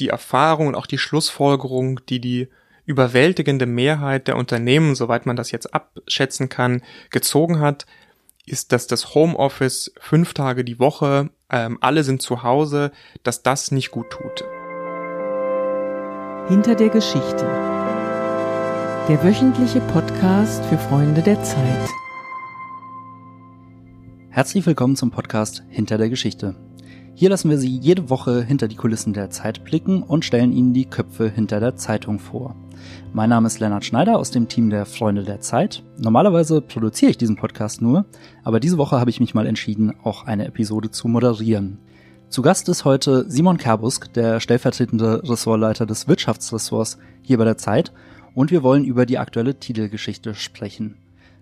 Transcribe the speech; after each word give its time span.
die 0.00 0.08
Erfahrung 0.08 0.68
und 0.68 0.74
auch 0.74 0.86
die 0.86 0.98
Schlussfolgerung, 0.98 2.00
die 2.06 2.20
die 2.20 2.48
überwältigende 2.84 3.66
Mehrheit 3.66 4.28
der 4.28 4.36
Unternehmen, 4.36 4.94
soweit 4.94 5.26
man 5.26 5.36
das 5.36 5.50
jetzt 5.50 5.74
abschätzen 5.74 6.48
kann, 6.48 6.82
gezogen 7.10 7.60
hat, 7.60 7.86
ist, 8.46 8.72
dass 8.72 8.86
das 8.86 9.14
Homeoffice 9.14 9.92
fünf 10.00 10.32
Tage 10.32 10.64
die 10.64 10.78
Woche, 10.78 11.30
ähm, 11.50 11.78
alle 11.80 12.02
sind 12.02 12.22
zu 12.22 12.42
Hause, 12.42 12.92
dass 13.22 13.42
das 13.42 13.70
nicht 13.70 13.90
gut 13.90 14.10
tut. 14.10 14.44
Hinter 16.48 16.74
der 16.74 16.88
Geschichte. 16.88 17.44
Der 19.08 19.22
wöchentliche 19.22 19.80
Podcast 19.80 20.64
für 20.66 20.78
Freunde 20.78 21.22
der 21.22 21.42
Zeit. 21.42 21.88
Herzlich 24.30 24.64
willkommen 24.64 24.96
zum 24.96 25.10
Podcast 25.10 25.62
Hinter 25.68 25.98
der 25.98 26.08
Geschichte. 26.08 26.67
Hier 27.18 27.30
lassen 27.30 27.50
wir 27.50 27.58
Sie 27.58 27.76
jede 27.76 28.10
Woche 28.10 28.44
hinter 28.44 28.68
die 28.68 28.76
Kulissen 28.76 29.12
der 29.12 29.28
Zeit 29.28 29.64
blicken 29.64 30.04
und 30.04 30.24
stellen 30.24 30.52
Ihnen 30.52 30.72
die 30.72 30.84
Köpfe 30.84 31.28
hinter 31.28 31.58
der 31.58 31.74
Zeitung 31.74 32.20
vor. 32.20 32.54
Mein 33.12 33.28
Name 33.28 33.48
ist 33.48 33.58
Lennart 33.58 33.84
Schneider 33.84 34.16
aus 34.16 34.30
dem 34.30 34.46
Team 34.46 34.70
der 34.70 34.86
Freunde 34.86 35.24
der 35.24 35.40
Zeit. 35.40 35.82
Normalerweise 35.96 36.60
produziere 36.60 37.10
ich 37.10 37.18
diesen 37.18 37.34
Podcast 37.34 37.82
nur, 37.82 38.04
aber 38.44 38.60
diese 38.60 38.78
Woche 38.78 39.00
habe 39.00 39.10
ich 39.10 39.18
mich 39.18 39.34
mal 39.34 39.48
entschieden, 39.48 39.96
auch 40.04 40.28
eine 40.28 40.46
Episode 40.46 40.92
zu 40.92 41.08
moderieren. 41.08 41.78
Zu 42.28 42.40
Gast 42.40 42.68
ist 42.68 42.84
heute 42.84 43.28
Simon 43.28 43.58
Kerbusk, 43.58 44.12
der 44.12 44.38
stellvertretende 44.38 45.28
Ressortleiter 45.28 45.86
des 45.86 46.06
Wirtschaftsressorts 46.06 46.98
hier 47.22 47.38
bei 47.38 47.44
der 47.44 47.58
Zeit, 47.58 47.92
und 48.36 48.52
wir 48.52 48.62
wollen 48.62 48.84
über 48.84 49.06
die 49.06 49.18
aktuelle 49.18 49.58
Titelgeschichte 49.58 50.36
sprechen. 50.36 50.94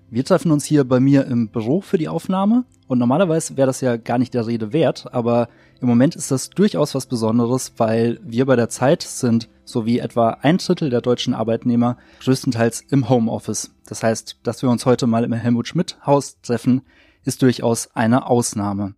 Wir 0.09 0.25
treffen 0.25 0.53
uns 0.53 0.65
hier 0.65 0.85
bei 0.85 1.01
mir 1.01 1.27
im 1.27 1.49
Büro 1.49 1.81
für 1.81 1.99
die 1.99 2.09
Aufnahme 2.09 2.65
und 2.87 2.99
normalerweise 2.99 3.57
wäre 3.57 3.67
das 3.67 3.81
ja 3.81 3.97
gar 3.97 4.19
nicht 4.19 4.35
der 4.35 4.47
Rede 4.47 4.73
wert, 4.73 5.13
aber 5.13 5.49
im 5.81 5.89
Moment 5.89 6.17
ist 6.17 6.31
das 6.31 6.51
durchaus 6.51 6.95
was 6.95 7.07
Besonderes, 7.07 7.73
weil 7.77 8.19
wir 8.23 8.47
bei 8.47 8.57
der 8.57 8.69
Zeit 8.69 9.03
sind, 9.03 9.49
so 9.65 9.85
wie 9.87 9.99
etwa 9.99 10.39
ein 10.43 10.59
Drittel 10.59 10.91
der 10.91 11.01
deutschen 11.01 11.35
Arbeitnehmer, 11.35 11.99
größtenteils 12.21 12.83
im 12.89 13.09
Homeoffice. 13.09 13.75
Das 13.87 14.03
heißt, 14.03 14.41
dass 14.43 14.63
wir 14.63 14.71
uns 14.71 14.87
heute 14.87 15.07
mal 15.07 15.25
im 15.25 15.33
Helmut 15.33 15.69
Schmidt 15.69 15.99
Haus 16.07 16.41
treffen, 16.41 16.83
ist 17.25 17.43
durchaus 17.43 17.95
eine 17.95 18.27
Ausnahme. 18.27 18.95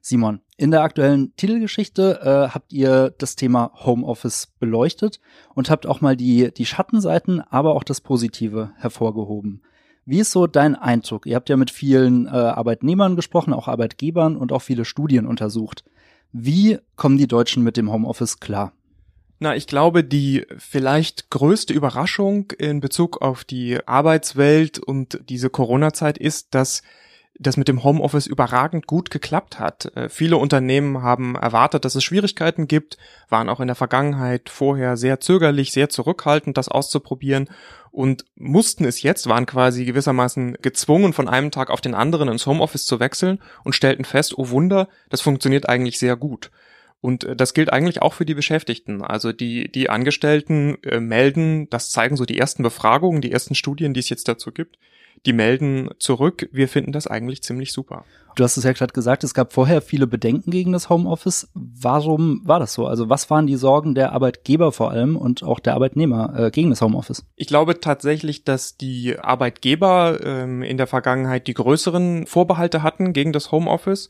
Simon, 0.00 0.40
in 0.56 0.70
der 0.70 0.82
aktuellen 0.82 1.34
Titelgeschichte 1.36 2.20
äh, 2.22 2.52
habt 2.52 2.72
ihr 2.72 3.14
das 3.18 3.36
Thema 3.36 3.72
Homeoffice 3.74 4.48
beleuchtet 4.58 5.20
und 5.54 5.70
habt 5.70 5.86
auch 5.86 6.00
mal 6.00 6.16
die, 6.16 6.52
die 6.52 6.66
Schattenseiten, 6.66 7.40
aber 7.40 7.74
auch 7.74 7.84
das 7.84 8.00
Positive 8.00 8.72
hervorgehoben. 8.76 9.62
Wie 10.04 10.20
ist 10.20 10.30
so 10.30 10.46
dein 10.46 10.74
Eindruck? 10.74 11.26
Ihr 11.26 11.36
habt 11.36 11.50
ja 11.50 11.56
mit 11.56 11.70
vielen 11.70 12.26
äh, 12.26 12.30
Arbeitnehmern 12.30 13.14
gesprochen, 13.14 13.52
auch 13.52 13.68
Arbeitgebern 13.68 14.36
und 14.36 14.52
auch 14.52 14.62
viele 14.62 14.86
Studien 14.86 15.26
untersucht. 15.26 15.84
Wie 16.32 16.78
kommen 16.96 17.18
die 17.18 17.26
Deutschen 17.26 17.62
mit 17.62 17.76
dem 17.76 17.90
Homeoffice 17.90 18.40
klar? 18.40 18.72
Na, 19.40 19.54
ich 19.54 19.66
glaube, 19.66 20.02
die 20.02 20.46
vielleicht 20.58 21.30
größte 21.30 21.72
Überraschung 21.72 22.50
in 22.58 22.80
Bezug 22.80 23.22
auf 23.22 23.44
die 23.44 23.78
Arbeitswelt 23.86 24.78
und 24.80 25.20
diese 25.28 25.48
Corona-Zeit 25.48 26.18
ist, 26.18 26.54
dass 26.54 26.82
das 27.38 27.56
mit 27.56 27.68
dem 27.68 27.84
Homeoffice 27.84 28.26
überragend 28.26 28.86
gut 28.86 29.10
geklappt 29.10 29.58
hat. 29.58 29.96
Äh, 29.96 30.08
viele 30.08 30.36
Unternehmen 30.36 31.02
haben 31.02 31.36
erwartet, 31.36 31.84
dass 31.84 31.94
es 31.94 32.04
Schwierigkeiten 32.04 32.66
gibt, 32.66 32.98
waren 33.28 33.48
auch 33.48 33.60
in 33.60 33.68
der 33.68 33.76
Vergangenheit 33.76 34.48
vorher 34.48 34.96
sehr 34.96 35.20
zögerlich, 35.20 35.72
sehr 35.72 35.88
zurückhaltend, 35.88 36.56
das 36.56 36.68
auszuprobieren 36.68 37.48
und 37.90 38.24
mussten 38.36 38.84
es 38.84 39.02
jetzt, 39.02 39.28
waren 39.28 39.46
quasi 39.46 39.84
gewissermaßen 39.84 40.58
gezwungen, 40.62 41.12
von 41.12 41.28
einem 41.28 41.50
Tag 41.50 41.70
auf 41.70 41.80
den 41.80 41.94
anderen 41.94 42.28
ins 42.28 42.46
Homeoffice 42.46 42.86
zu 42.86 43.00
wechseln 43.00 43.40
und 43.64 43.74
stellten 43.74 44.04
fest, 44.04 44.36
oh 44.36 44.50
Wunder, 44.50 44.88
das 45.10 45.20
funktioniert 45.20 45.68
eigentlich 45.68 45.98
sehr 45.98 46.16
gut. 46.16 46.50
Und 47.00 47.24
äh, 47.24 47.36
das 47.36 47.54
gilt 47.54 47.72
eigentlich 47.72 48.02
auch 48.02 48.14
für 48.14 48.24
die 48.24 48.34
Beschäftigten. 48.34 49.02
Also 49.02 49.32
die, 49.32 49.70
die 49.70 49.90
Angestellten 49.90 50.78
äh, 50.82 51.00
melden, 51.00 51.70
das 51.70 51.90
zeigen 51.90 52.16
so 52.16 52.24
die 52.24 52.38
ersten 52.38 52.62
Befragungen, 52.62 53.20
die 53.20 53.32
ersten 53.32 53.54
Studien, 53.54 53.94
die 53.94 54.00
es 54.00 54.08
jetzt 54.08 54.28
dazu 54.28 54.52
gibt, 54.52 54.78
die 55.26 55.32
melden 55.32 55.90
zurück, 55.98 56.48
wir 56.52 56.68
finden 56.68 56.92
das 56.92 57.06
eigentlich 57.06 57.42
ziemlich 57.42 57.72
super. 57.72 58.04
Du 58.38 58.44
hast 58.44 58.56
es 58.56 58.62
ja 58.62 58.72
gerade 58.72 58.92
gesagt, 58.92 59.24
es 59.24 59.34
gab 59.34 59.52
vorher 59.52 59.82
viele 59.82 60.06
Bedenken 60.06 60.52
gegen 60.52 60.70
das 60.70 60.88
Homeoffice. 60.88 61.48
Warum 61.54 62.40
war 62.44 62.60
das 62.60 62.72
so? 62.72 62.86
Also 62.86 63.08
was 63.08 63.28
waren 63.30 63.48
die 63.48 63.56
Sorgen 63.56 63.96
der 63.96 64.12
Arbeitgeber 64.12 64.70
vor 64.70 64.92
allem 64.92 65.16
und 65.16 65.42
auch 65.42 65.58
der 65.58 65.74
Arbeitnehmer 65.74 66.38
äh, 66.38 66.50
gegen 66.52 66.70
das 66.70 66.80
Homeoffice? 66.80 67.26
Ich 67.34 67.48
glaube 67.48 67.80
tatsächlich, 67.80 68.44
dass 68.44 68.76
die 68.76 69.18
Arbeitgeber 69.18 70.20
ähm, 70.22 70.62
in 70.62 70.76
der 70.76 70.86
Vergangenheit 70.86 71.48
die 71.48 71.54
größeren 71.54 72.28
Vorbehalte 72.28 72.84
hatten 72.84 73.12
gegen 73.12 73.32
das 73.32 73.50
Homeoffice. 73.50 74.08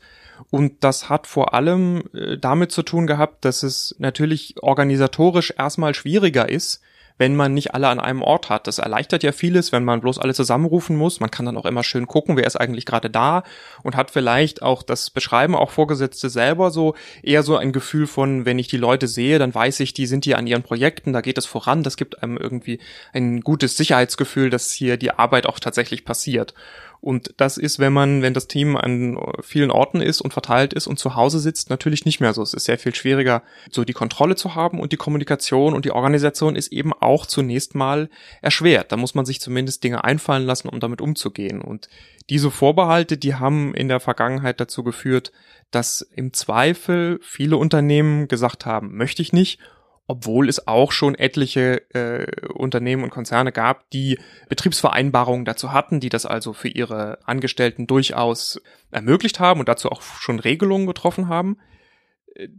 Und 0.51 0.83
das 0.83 1.09
hat 1.09 1.25
vor 1.25 1.55
allem 1.55 2.03
äh, 2.13 2.37
damit 2.37 2.71
zu 2.71 2.83
tun 2.83 3.07
gehabt, 3.07 3.45
dass 3.45 3.63
es 3.63 3.95
natürlich 3.97 4.61
organisatorisch 4.61 5.55
erstmal 5.57 5.95
schwieriger 5.95 6.47
ist, 6.47 6.81
wenn 7.19 7.35
man 7.35 7.53
nicht 7.53 7.75
alle 7.75 7.89
an 7.89 7.99
einem 7.99 8.23
Ort 8.23 8.49
hat. 8.49 8.65
Das 8.65 8.79
erleichtert 8.79 9.21
ja 9.23 9.33
vieles, 9.33 9.71
wenn 9.71 9.83
man 9.83 9.99
bloß 9.99 10.17
alle 10.17 10.33
zusammenrufen 10.33 10.95
muss. 10.95 11.19
Man 11.19 11.29
kann 11.29 11.45
dann 11.45 11.57
auch 11.57 11.65
immer 11.65 11.83
schön 11.83 12.07
gucken, 12.07 12.37
wer 12.37 12.47
ist 12.47 12.55
eigentlich 12.55 12.85
gerade 12.85 13.09
da 13.09 13.43
und 13.83 13.95
hat 13.95 14.09
vielleicht 14.09 14.63
auch 14.63 14.81
das 14.81 15.09
Beschreiben 15.09 15.53
auch 15.53 15.69
Vorgesetzte 15.69 16.29
selber 16.29 16.71
so 16.71 16.95
eher 17.21 17.43
so 17.43 17.57
ein 17.57 17.73
Gefühl 17.73 18.07
von, 18.07 18.45
wenn 18.45 18.57
ich 18.57 18.69
die 18.69 18.77
Leute 18.77 19.07
sehe, 19.07 19.37
dann 19.37 19.53
weiß 19.53 19.81
ich, 19.81 19.93
die 19.93 20.07
sind 20.07 20.23
hier 20.23 20.37
an 20.37 20.47
ihren 20.47 20.63
Projekten, 20.63 21.11
da 21.11 21.19
geht 21.19 21.37
es 21.37 21.45
voran. 21.45 21.83
Das 21.83 21.97
gibt 21.97 22.23
einem 22.23 22.37
irgendwie 22.37 22.79
ein 23.11 23.41
gutes 23.41 23.75
Sicherheitsgefühl, 23.75 24.49
dass 24.49 24.71
hier 24.71 24.95
die 24.95 25.11
Arbeit 25.11 25.45
auch 25.45 25.59
tatsächlich 25.59 26.05
passiert. 26.05 26.53
Und 27.01 27.33
das 27.37 27.57
ist, 27.57 27.79
wenn 27.79 27.93
man, 27.93 28.21
wenn 28.21 28.33
das 28.33 28.47
Team 28.47 28.75
an 28.75 29.17
vielen 29.41 29.71
Orten 29.71 30.01
ist 30.01 30.19
und 30.19 30.33
verteilt 30.33 30.73
ist 30.73 30.87
und 30.87 30.99
zu 30.99 31.15
Hause 31.15 31.39
sitzt, 31.39 31.69
natürlich 31.69 32.05
nicht 32.05 32.19
mehr 32.19 32.33
so. 32.33 32.41
Es 32.41 32.53
ist 32.53 32.65
sehr 32.65 32.77
viel 32.77 32.93
schwieriger, 32.93 33.41
so 33.71 33.85
die 33.85 33.93
Kontrolle 33.93 34.35
zu 34.35 34.55
haben 34.55 34.79
und 34.79 34.91
die 34.91 34.97
Kommunikation 34.97 35.73
und 35.73 35.85
die 35.85 35.91
Organisation 35.91 36.55
ist 36.57 36.73
eben 36.73 36.91
auch 36.93 37.25
zunächst 37.25 37.73
mal 37.73 38.09
erschwert. 38.41 38.91
Da 38.91 38.97
muss 38.97 39.15
man 39.15 39.25
sich 39.25 39.39
zumindest 39.39 39.83
Dinge 39.83 40.03
einfallen 40.03 40.45
lassen, 40.45 40.67
um 40.67 40.81
damit 40.81 40.99
umzugehen. 40.99 41.61
Und 41.61 41.87
diese 42.29 42.51
Vorbehalte, 42.51 43.17
die 43.17 43.35
haben 43.35 43.73
in 43.73 43.87
der 43.87 44.01
Vergangenheit 44.01 44.59
dazu 44.59 44.83
geführt, 44.83 45.31
dass 45.71 46.01
im 46.01 46.33
Zweifel 46.33 47.19
viele 47.23 47.57
Unternehmen 47.57 48.27
gesagt 48.27 48.65
haben, 48.65 48.97
möchte 48.97 49.21
ich 49.21 49.31
nicht 49.31 49.59
obwohl 50.09 50.49
es 50.49 50.67
auch 50.67 50.91
schon 50.91 51.13
etliche 51.13 51.83
äh, 51.93 52.47
Unternehmen 52.47 53.03
und 53.03 53.11
Konzerne 53.11 53.51
gab, 53.51 53.87
die 53.91 54.17
Betriebsvereinbarungen 54.49 55.45
dazu 55.45 55.71
hatten, 55.71 55.99
die 55.99 56.09
das 56.09 56.25
also 56.25 56.51
für 56.51 56.67
ihre 56.67 57.19
Angestellten 57.27 57.85
durchaus 57.85 58.59
ermöglicht 58.89 59.39
haben 59.39 59.59
und 59.59 59.69
dazu 59.69 59.91
auch 59.91 60.01
schon 60.01 60.39
Regelungen 60.39 60.87
getroffen 60.87 61.29
haben. 61.29 61.57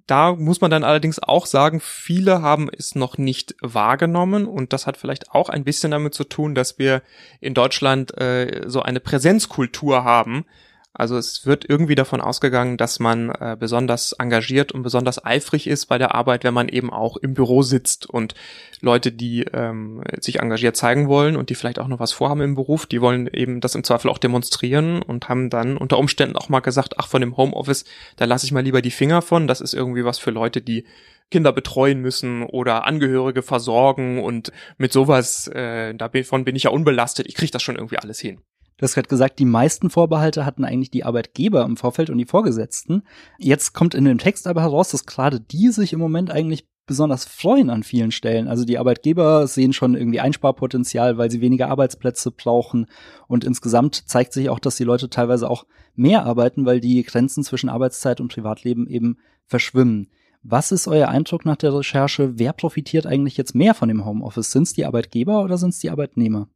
Da 0.06 0.36
muss 0.36 0.60
man 0.60 0.70
dann 0.70 0.84
allerdings 0.84 1.20
auch 1.20 1.44
sagen, 1.44 1.80
viele 1.80 2.40
haben 2.40 2.70
es 2.72 2.94
noch 2.94 3.18
nicht 3.18 3.56
wahrgenommen 3.60 4.46
und 4.46 4.72
das 4.72 4.86
hat 4.86 4.96
vielleicht 4.96 5.32
auch 5.32 5.48
ein 5.48 5.64
bisschen 5.64 5.90
damit 5.90 6.14
zu 6.14 6.22
tun, 6.22 6.54
dass 6.54 6.78
wir 6.78 7.02
in 7.40 7.54
Deutschland 7.54 8.16
äh, 8.16 8.62
so 8.66 8.82
eine 8.82 9.00
Präsenzkultur 9.00 10.04
haben, 10.04 10.44
also 10.92 11.16
es 11.16 11.46
wird 11.46 11.68
irgendwie 11.68 11.94
davon 11.94 12.20
ausgegangen, 12.20 12.76
dass 12.76 12.98
man 12.98 13.30
äh, 13.30 13.56
besonders 13.58 14.12
engagiert 14.12 14.72
und 14.72 14.82
besonders 14.82 15.24
eifrig 15.24 15.68
ist 15.68 15.86
bei 15.86 15.98
der 15.98 16.16
Arbeit, 16.16 16.42
wenn 16.42 16.54
man 16.54 16.68
eben 16.68 16.92
auch 16.92 17.16
im 17.16 17.34
Büro 17.34 17.62
sitzt 17.62 18.10
und 18.10 18.34
Leute, 18.80 19.12
die 19.12 19.42
ähm, 19.52 20.02
sich 20.18 20.40
engagiert 20.40 20.76
zeigen 20.76 21.06
wollen 21.06 21.36
und 21.36 21.48
die 21.48 21.54
vielleicht 21.54 21.78
auch 21.78 21.86
noch 21.86 22.00
was 22.00 22.12
vorhaben 22.12 22.40
im 22.40 22.56
Beruf, 22.56 22.86
die 22.86 23.00
wollen 23.00 23.28
eben 23.32 23.60
das 23.60 23.76
im 23.76 23.84
Zweifel 23.84 24.10
auch 24.10 24.18
demonstrieren 24.18 25.00
und 25.02 25.28
haben 25.28 25.48
dann 25.48 25.76
unter 25.76 25.96
Umständen 25.96 26.36
auch 26.36 26.48
mal 26.48 26.60
gesagt, 26.60 26.94
ach 26.98 27.06
von 27.06 27.20
dem 27.20 27.36
Homeoffice, 27.36 27.84
da 28.16 28.24
lasse 28.24 28.46
ich 28.46 28.52
mal 28.52 28.64
lieber 28.64 28.82
die 28.82 28.90
Finger 28.90 29.22
von, 29.22 29.46
das 29.46 29.60
ist 29.60 29.74
irgendwie 29.74 30.04
was 30.04 30.18
für 30.18 30.32
Leute, 30.32 30.60
die 30.60 30.86
Kinder 31.30 31.52
betreuen 31.52 32.00
müssen 32.00 32.42
oder 32.42 32.84
Angehörige 32.84 33.42
versorgen 33.42 34.20
und 34.20 34.50
mit 34.76 34.92
sowas, 34.92 35.46
äh, 35.46 35.94
davon 35.94 36.44
bin 36.44 36.56
ich 36.56 36.64
ja 36.64 36.70
unbelastet, 36.70 37.28
ich 37.28 37.36
kriege 37.36 37.52
das 37.52 37.62
schon 37.62 37.76
irgendwie 37.76 37.98
alles 37.98 38.18
hin. 38.18 38.40
Du 38.80 38.84
hast 38.84 38.94
gerade 38.94 39.08
gesagt, 39.08 39.38
die 39.38 39.44
meisten 39.44 39.90
Vorbehalte 39.90 40.46
hatten 40.46 40.64
eigentlich 40.64 40.90
die 40.90 41.04
Arbeitgeber 41.04 41.66
im 41.66 41.76
Vorfeld 41.76 42.08
und 42.08 42.16
die 42.16 42.24
Vorgesetzten. 42.24 43.02
Jetzt 43.36 43.74
kommt 43.74 43.94
in 43.94 44.06
dem 44.06 44.16
Text 44.16 44.46
aber 44.46 44.62
heraus, 44.62 44.88
dass 44.88 45.04
gerade 45.04 45.38
die 45.38 45.68
sich 45.68 45.92
im 45.92 45.98
Moment 45.98 46.30
eigentlich 46.30 46.66
besonders 46.86 47.26
freuen 47.26 47.68
an 47.68 47.82
vielen 47.82 48.10
Stellen. 48.10 48.48
Also 48.48 48.64
die 48.64 48.78
Arbeitgeber 48.78 49.46
sehen 49.46 49.74
schon 49.74 49.94
irgendwie 49.94 50.20
Einsparpotenzial, 50.20 51.18
weil 51.18 51.30
sie 51.30 51.42
weniger 51.42 51.68
Arbeitsplätze 51.68 52.30
brauchen. 52.30 52.86
Und 53.28 53.44
insgesamt 53.44 54.08
zeigt 54.08 54.32
sich 54.32 54.48
auch, 54.48 54.58
dass 54.58 54.76
die 54.76 54.84
Leute 54.84 55.10
teilweise 55.10 55.50
auch 55.50 55.66
mehr 55.94 56.24
arbeiten, 56.24 56.64
weil 56.64 56.80
die 56.80 57.02
Grenzen 57.02 57.44
zwischen 57.44 57.68
Arbeitszeit 57.68 58.18
und 58.18 58.32
Privatleben 58.32 58.86
eben 58.86 59.18
verschwimmen. 59.44 60.08
Was 60.42 60.72
ist 60.72 60.88
euer 60.88 61.08
Eindruck 61.08 61.44
nach 61.44 61.56
der 61.56 61.74
Recherche? 61.74 62.38
Wer 62.38 62.54
profitiert 62.54 63.06
eigentlich 63.06 63.36
jetzt 63.36 63.54
mehr 63.54 63.74
von 63.74 63.90
dem 63.90 64.06
Homeoffice? 64.06 64.52
Sind 64.52 64.62
es 64.62 64.72
die 64.72 64.86
Arbeitgeber 64.86 65.44
oder 65.44 65.58
sind 65.58 65.74
es 65.74 65.80
die 65.80 65.90
Arbeitnehmer? 65.90 66.48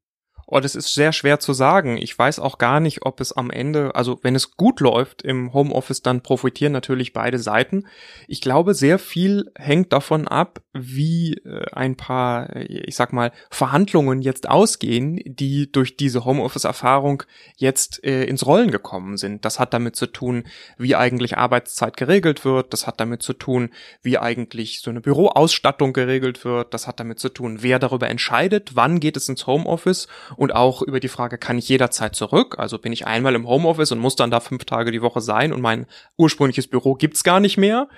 Oh, 0.46 0.61
das 0.61 0.75
ist 0.75 0.94
sehr 0.94 1.12
schwer 1.12 1.41
zu 1.41 1.52
sagen. 1.52 1.96
Ich 1.96 2.19
weiß 2.19 2.38
auch 2.38 2.58
gar 2.58 2.81
nicht, 2.81 3.05
ob 3.06 3.20
es 3.20 3.32
am 3.32 3.50
Ende, 3.50 3.94
also 3.94 4.19
wenn 4.23 4.35
es 4.35 4.56
gut 4.56 4.81
läuft 4.81 5.23
im 5.23 5.52
Homeoffice, 5.55 6.02
dann 6.02 6.23
profitieren 6.23 6.73
natürlich 6.73 7.12
beide 7.12 7.38
Seiten. 7.38 7.87
Ich 8.29 8.41
glaube, 8.41 8.75
sehr 8.75 8.99
viel 8.99 9.50
hängt 9.56 9.93
davon 9.93 10.29
ab, 10.29 10.61
wie 10.75 11.35
äh, 11.44 11.64
ein 11.73 11.96
paar, 11.96 12.55
äh, 12.55 12.64
ich 12.64 12.96
sag 12.96 13.12
mal, 13.12 13.32
Verhandlungen 13.50 14.20
jetzt 14.20 14.49
ausgehen, 14.49 15.20
die 15.25 15.70
durch 15.70 15.96
diese 15.96 16.25
Homeoffice-Erfahrung 16.25 17.23
jetzt 17.56 18.05
äh, 18.05 18.25
ins 18.25 18.44
Rollen 18.44 18.70
gekommen 18.70 19.17
sind. 19.17 19.44
Das 19.44 19.58
hat 19.58 19.73
damit 19.73 19.96
zu 19.96 20.06
tun, 20.06 20.44
wie 20.76 20.96
eigentlich 20.96 21.38
Arbeitszeit 21.38 21.96
geregelt 21.96 22.44
wird. 22.44 22.73
Das 22.73 22.87
hat 22.87 23.00
damit 23.00 23.23
zu 23.23 23.32
tun, 23.32 23.70
wie 24.02 24.19
eigentlich 24.19 24.81
so 24.81 24.91
eine 24.91 25.00
Büroausstattung 25.00 25.93
geregelt 25.93 26.44
wird. 26.44 26.75
Das 26.75 26.87
hat 26.87 27.00
damit 27.00 27.19
zu 27.19 27.29
tun, 27.29 27.58
wer 27.62 27.79
darüber 27.79 28.11
entscheidet, 28.11 28.75
wann 28.75 29.00
geht 29.00 29.17
es 29.17 29.29
ins 29.29 29.46
Homeoffice 29.46 30.08
und 30.37 30.55
auch 30.55 30.83
über 30.83 31.01
die 31.01 31.09
Frage, 31.09 31.39
kann 31.39 31.59
ich 31.59 31.69
jederzeit 31.69 32.15
zurück? 32.15 32.59
Also 32.59 32.79
bin 32.79 32.93
ich 32.93 33.07
einmal 33.07 33.35
im 33.35 33.47
Homeoffice 33.47 33.93
und 33.93 33.99
muss 33.99 34.17
dann 34.17 34.31
da 34.31 34.41
fünf 34.41 34.65
Tage 34.65 34.93
die 34.93 35.03
Woche 35.03 35.21
sein 35.21 35.53
und 35.53 35.61
mein 35.61 35.87
ursprüngliches 36.17 36.69
Büro 36.69 36.95
gibt's 36.95 37.25
gar 37.25 37.41
nicht 37.41 37.57
mehr? 37.57 37.89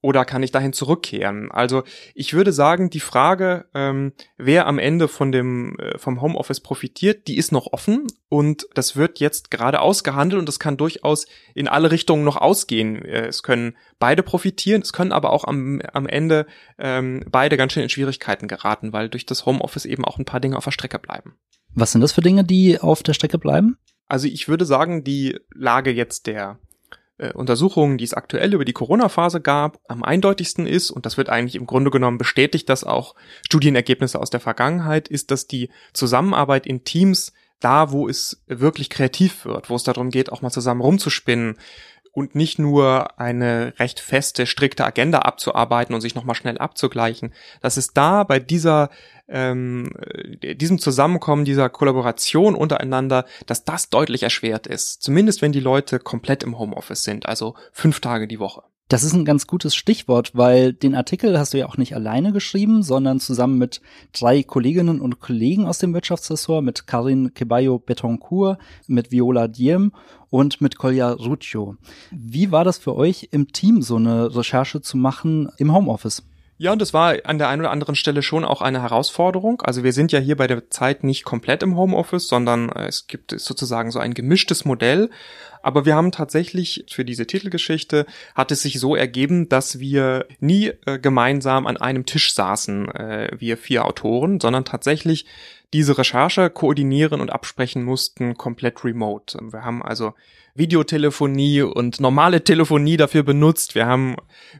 Oder 0.00 0.24
kann 0.24 0.44
ich 0.44 0.52
dahin 0.52 0.72
zurückkehren? 0.72 1.50
Also 1.50 1.82
ich 2.14 2.32
würde 2.32 2.52
sagen, 2.52 2.88
die 2.88 3.00
Frage, 3.00 3.64
ähm, 3.74 4.12
wer 4.36 4.68
am 4.68 4.78
Ende 4.78 5.08
von 5.08 5.32
dem 5.32 5.76
äh, 5.80 5.98
vom 5.98 6.20
Homeoffice 6.22 6.60
profitiert, 6.60 7.26
die 7.26 7.36
ist 7.36 7.50
noch 7.50 7.72
offen 7.72 8.06
und 8.28 8.68
das 8.74 8.94
wird 8.94 9.18
jetzt 9.18 9.50
gerade 9.50 9.80
ausgehandelt 9.80 10.38
und 10.38 10.46
das 10.46 10.60
kann 10.60 10.76
durchaus 10.76 11.26
in 11.52 11.66
alle 11.66 11.90
Richtungen 11.90 12.22
noch 12.22 12.36
ausgehen. 12.36 13.04
Äh, 13.04 13.26
es 13.26 13.42
können 13.42 13.76
beide 13.98 14.22
profitieren, 14.22 14.82
es 14.82 14.92
können 14.92 15.10
aber 15.10 15.32
auch 15.32 15.42
am, 15.44 15.82
am 15.92 16.06
Ende 16.06 16.46
ähm, 16.78 17.24
beide 17.28 17.56
ganz 17.56 17.72
schön 17.72 17.82
in 17.82 17.88
Schwierigkeiten 17.88 18.46
geraten, 18.46 18.92
weil 18.92 19.08
durch 19.08 19.26
das 19.26 19.46
Homeoffice 19.46 19.84
eben 19.84 20.04
auch 20.04 20.18
ein 20.18 20.24
paar 20.24 20.38
Dinge 20.38 20.56
auf 20.56 20.64
der 20.64 20.70
Strecke 20.70 21.00
bleiben. 21.00 21.34
Was 21.80 21.92
sind 21.92 22.00
das 22.00 22.12
für 22.12 22.22
Dinge, 22.22 22.42
die 22.42 22.80
auf 22.80 23.04
der 23.04 23.12
Strecke 23.12 23.38
bleiben? 23.38 23.78
Also 24.08 24.26
ich 24.26 24.48
würde 24.48 24.64
sagen, 24.64 25.04
die 25.04 25.38
Lage 25.54 25.90
jetzt 25.92 26.26
der 26.26 26.58
äh, 27.18 27.32
Untersuchungen, 27.32 27.98
die 27.98 28.04
es 28.04 28.14
aktuell 28.14 28.52
über 28.52 28.64
die 28.64 28.72
Corona-Phase 28.72 29.40
gab, 29.40 29.78
am 29.86 30.02
eindeutigsten 30.02 30.66
ist, 30.66 30.90
und 30.90 31.06
das 31.06 31.16
wird 31.16 31.28
eigentlich 31.28 31.54
im 31.54 31.66
Grunde 31.66 31.90
genommen 31.90 32.18
bestätigt, 32.18 32.68
dass 32.68 32.82
auch 32.82 33.14
Studienergebnisse 33.44 34.18
aus 34.18 34.30
der 34.30 34.40
Vergangenheit, 34.40 35.06
ist, 35.06 35.30
dass 35.30 35.46
die 35.46 35.70
Zusammenarbeit 35.92 36.66
in 36.66 36.82
Teams 36.82 37.32
da, 37.60 37.92
wo 37.92 38.08
es 38.08 38.42
wirklich 38.46 38.90
kreativ 38.90 39.44
wird, 39.44 39.70
wo 39.70 39.76
es 39.76 39.84
darum 39.84 40.10
geht, 40.10 40.32
auch 40.32 40.42
mal 40.42 40.50
zusammen 40.50 40.80
rumzuspinnen, 40.80 41.58
und 42.12 42.34
nicht 42.34 42.58
nur 42.58 43.18
eine 43.18 43.74
recht 43.78 44.00
feste, 44.00 44.46
strikte 44.46 44.84
Agenda 44.84 45.20
abzuarbeiten 45.20 45.94
und 45.94 46.00
sich 46.00 46.14
nochmal 46.14 46.34
schnell 46.34 46.58
abzugleichen, 46.58 47.32
dass 47.60 47.76
es 47.76 47.92
da 47.92 48.24
bei 48.24 48.38
dieser 48.38 48.90
ähm, 49.28 49.90
diesem 50.42 50.78
Zusammenkommen, 50.78 51.44
dieser 51.44 51.68
Kollaboration 51.68 52.54
untereinander, 52.54 53.26
dass 53.46 53.64
das 53.64 53.90
deutlich 53.90 54.22
erschwert 54.22 54.66
ist. 54.66 55.02
Zumindest 55.02 55.42
wenn 55.42 55.52
die 55.52 55.60
Leute 55.60 55.98
komplett 55.98 56.42
im 56.42 56.58
Homeoffice 56.58 57.04
sind, 57.04 57.26
also 57.26 57.54
fünf 57.72 58.00
Tage 58.00 58.26
die 58.26 58.40
Woche. 58.40 58.62
Das 58.88 59.04
ist 59.04 59.12
ein 59.12 59.26
ganz 59.26 59.46
gutes 59.46 59.74
Stichwort, 59.74 60.30
weil 60.34 60.72
den 60.72 60.94
Artikel 60.94 61.38
hast 61.38 61.52
du 61.52 61.58
ja 61.58 61.66
auch 61.66 61.76
nicht 61.76 61.94
alleine 61.94 62.32
geschrieben, 62.32 62.82
sondern 62.82 63.20
zusammen 63.20 63.58
mit 63.58 63.82
drei 64.18 64.42
Kolleginnen 64.42 65.02
und 65.02 65.20
Kollegen 65.20 65.66
aus 65.66 65.76
dem 65.76 65.92
Wirtschaftsressort, 65.92 66.64
mit 66.64 66.86
Karin 66.86 67.34
Kebayo 67.34 67.78
Betoncourt, 67.78 68.58
mit 68.86 69.12
Viola 69.12 69.46
Diem 69.46 69.92
und 70.30 70.62
mit 70.62 70.78
Kolja 70.78 71.12
Ruccio. 71.12 71.76
Wie 72.10 72.50
war 72.50 72.64
das 72.64 72.78
für 72.78 72.96
euch 72.96 73.28
im 73.30 73.52
Team, 73.52 73.82
so 73.82 73.96
eine 73.96 74.34
Recherche 74.34 74.80
zu 74.80 74.96
machen 74.96 75.50
im 75.58 75.74
Homeoffice? 75.74 76.22
Ja, 76.60 76.72
und 76.72 76.82
das 76.82 76.92
war 76.92 77.14
an 77.22 77.38
der 77.38 77.48
einen 77.48 77.62
oder 77.62 77.70
anderen 77.70 77.94
Stelle 77.94 78.20
schon 78.20 78.44
auch 78.44 78.62
eine 78.62 78.82
Herausforderung. 78.82 79.62
Also 79.62 79.84
wir 79.84 79.92
sind 79.92 80.10
ja 80.10 80.18
hier 80.18 80.36
bei 80.36 80.48
der 80.48 80.70
Zeit 80.70 81.04
nicht 81.04 81.22
komplett 81.22 81.62
im 81.62 81.76
Homeoffice, 81.76 82.26
sondern 82.26 82.68
äh, 82.70 82.88
es 82.88 83.06
gibt 83.06 83.32
sozusagen 83.38 83.92
so 83.92 84.00
ein 84.00 84.12
gemischtes 84.12 84.64
Modell. 84.64 85.08
Aber 85.62 85.86
wir 85.86 85.94
haben 85.94 86.10
tatsächlich 86.10 86.84
für 86.90 87.04
diese 87.04 87.28
Titelgeschichte 87.28 88.06
hat 88.34 88.50
es 88.50 88.62
sich 88.62 88.80
so 88.80 88.96
ergeben, 88.96 89.48
dass 89.48 89.78
wir 89.78 90.26
nie 90.40 90.72
äh, 90.84 90.98
gemeinsam 90.98 91.68
an 91.68 91.76
einem 91.76 92.06
Tisch 92.06 92.34
saßen, 92.34 92.88
äh, 92.88 93.30
wir 93.38 93.56
vier 93.56 93.84
Autoren, 93.84 94.40
sondern 94.40 94.64
tatsächlich 94.64 95.26
diese 95.72 95.98
Recherche 95.98 96.50
koordinieren 96.50 97.20
und 97.20 97.30
absprechen 97.30 97.84
mussten 97.84 98.36
komplett 98.36 98.84
remote. 98.84 99.38
Wir 99.50 99.64
haben 99.64 99.82
also 99.82 100.14
Videotelefonie 100.54 101.62
und 101.62 102.00
normale 102.00 102.42
Telefonie 102.42 102.96
dafür 102.96 103.22
benutzt. 103.22 103.74
Wir 103.74 103.86
haben 103.86 104.16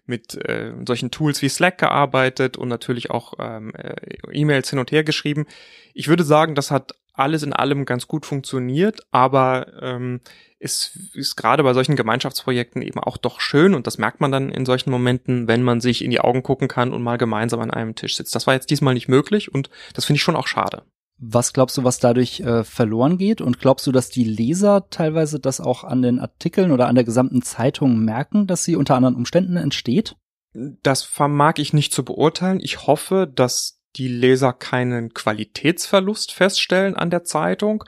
mit 0.06 0.34
äh, 0.34 0.72
solchen 0.86 1.10
Tools 1.10 1.42
wie 1.42 1.48
Slack 1.48 1.78
gearbeitet 1.78 2.56
und 2.56 2.68
natürlich 2.68 3.10
auch 3.10 3.34
ähm, 3.38 3.74
äh, 3.74 3.94
E-Mails 4.32 4.70
hin 4.70 4.78
und 4.78 4.92
her 4.92 5.02
geschrieben. 5.02 5.46
Ich 5.94 6.08
würde 6.08 6.24
sagen, 6.24 6.54
das 6.54 6.70
hat 6.70 6.92
alles 7.14 7.42
in 7.42 7.52
allem 7.52 7.84
ganz 7.84 8.06
gut 8.06 8.26
funktioniert, 8.26 9.00
aber 9.10 9.66
ähm, 9.82 10.20
es 10.60 10.96
ist 11.14 11.36
gerade 11.36 11.64
bei 11.64 11.74
solchen 11.74 11.96
Gemeinschaftsprojekten 11.96 12.80
eben 12.82 13.00
auch 13.00 13.16
doch 13.16 13.40
schön 13.40 13.74
und 13.74 13.86
das 13.86 13.98
merkt 13.98 14.20
man 14.20 14.30
dann 14.30 14.50
in 14.50 14.66
solchen 14.66 14.90
Momenten, 14.90 15.48
wenn 15.48 15.62
man 15.62 15.80
sich 15.80 16.04
in 16.04 16.12
die 16.12 16.20
Augen 16.20 16.44
gucken 16.44 16.68
kann 16.68 16.92
und 16.92 17.02
mal 17.02 17.18
gemeinsam 17.18 17.60
an 17.60 17.72
einem 17.72 17.96
Tisch 17.96 18.16
sitzt. 18.16 18.36
Das 18.36 18.46
war 18.46 18.54
jetzt 18.54 18.70
diesmal 18.70 18.94
nicht 18.94 19.08
möglich 19.08 19.52
und 19.52 19.68
das 19.94 20.04
finde 20.04 20.18
ich 20.18 20.22
schon 20.22 20.36
auch 20.36 20.46
schade. 20.46 20.84
Was 21.18 21.52
glaubst 21.52 21.76
du, 21.76 21.84
was 21.84 21.98
dadurch 21.98 22.40
äh, 22.40 22.62
verloren 22.62 23.18
geht? 23.18 23.40
Und 23.40 23.58
glaubst 23.58 23.86
du, 23.86 23.92
dass 23.92 24.08
die 24.08 24.24
Leser 24.24 24.88
teilweise 24.88 25.40
das 25.40 25.60
auch 25.60 25.82
an 25.82 26.00
den 26.00 26.20
Artikeln 26.20 26.70
oder 26.70 26.86
an 26.86 26.94
der 26.94 27.04
gesamten 27.04 27.42
Zeitung 27.42 28.04
merken, 28.04 28.46
dass 28.46 28.64
sie 28.64 28.76
unter 28.76 28.94
anderen 28.94 29.16
Umständen 29.16 29.56
entsteht? 29.56 30.16
Das 30.54 31.02
vermag 31.02 31.54
ich 31.56 31.72
nicht 31.72 31.92
zu 31.92 32.04
beurteilen. 32.04 32.60
Ich 32.60 32.86
hoffe, 32.86 33.30
dass 33.32 33.80
die 33.96 34.08
Leser 34.08 34.52
keinen 34.52 35.12
Qualitätsverlust 35.12 36.32
feststellen 36.32 36.94
an 36.94 37.10
der 37.10 37.24
Zeitung. 37.24 37.84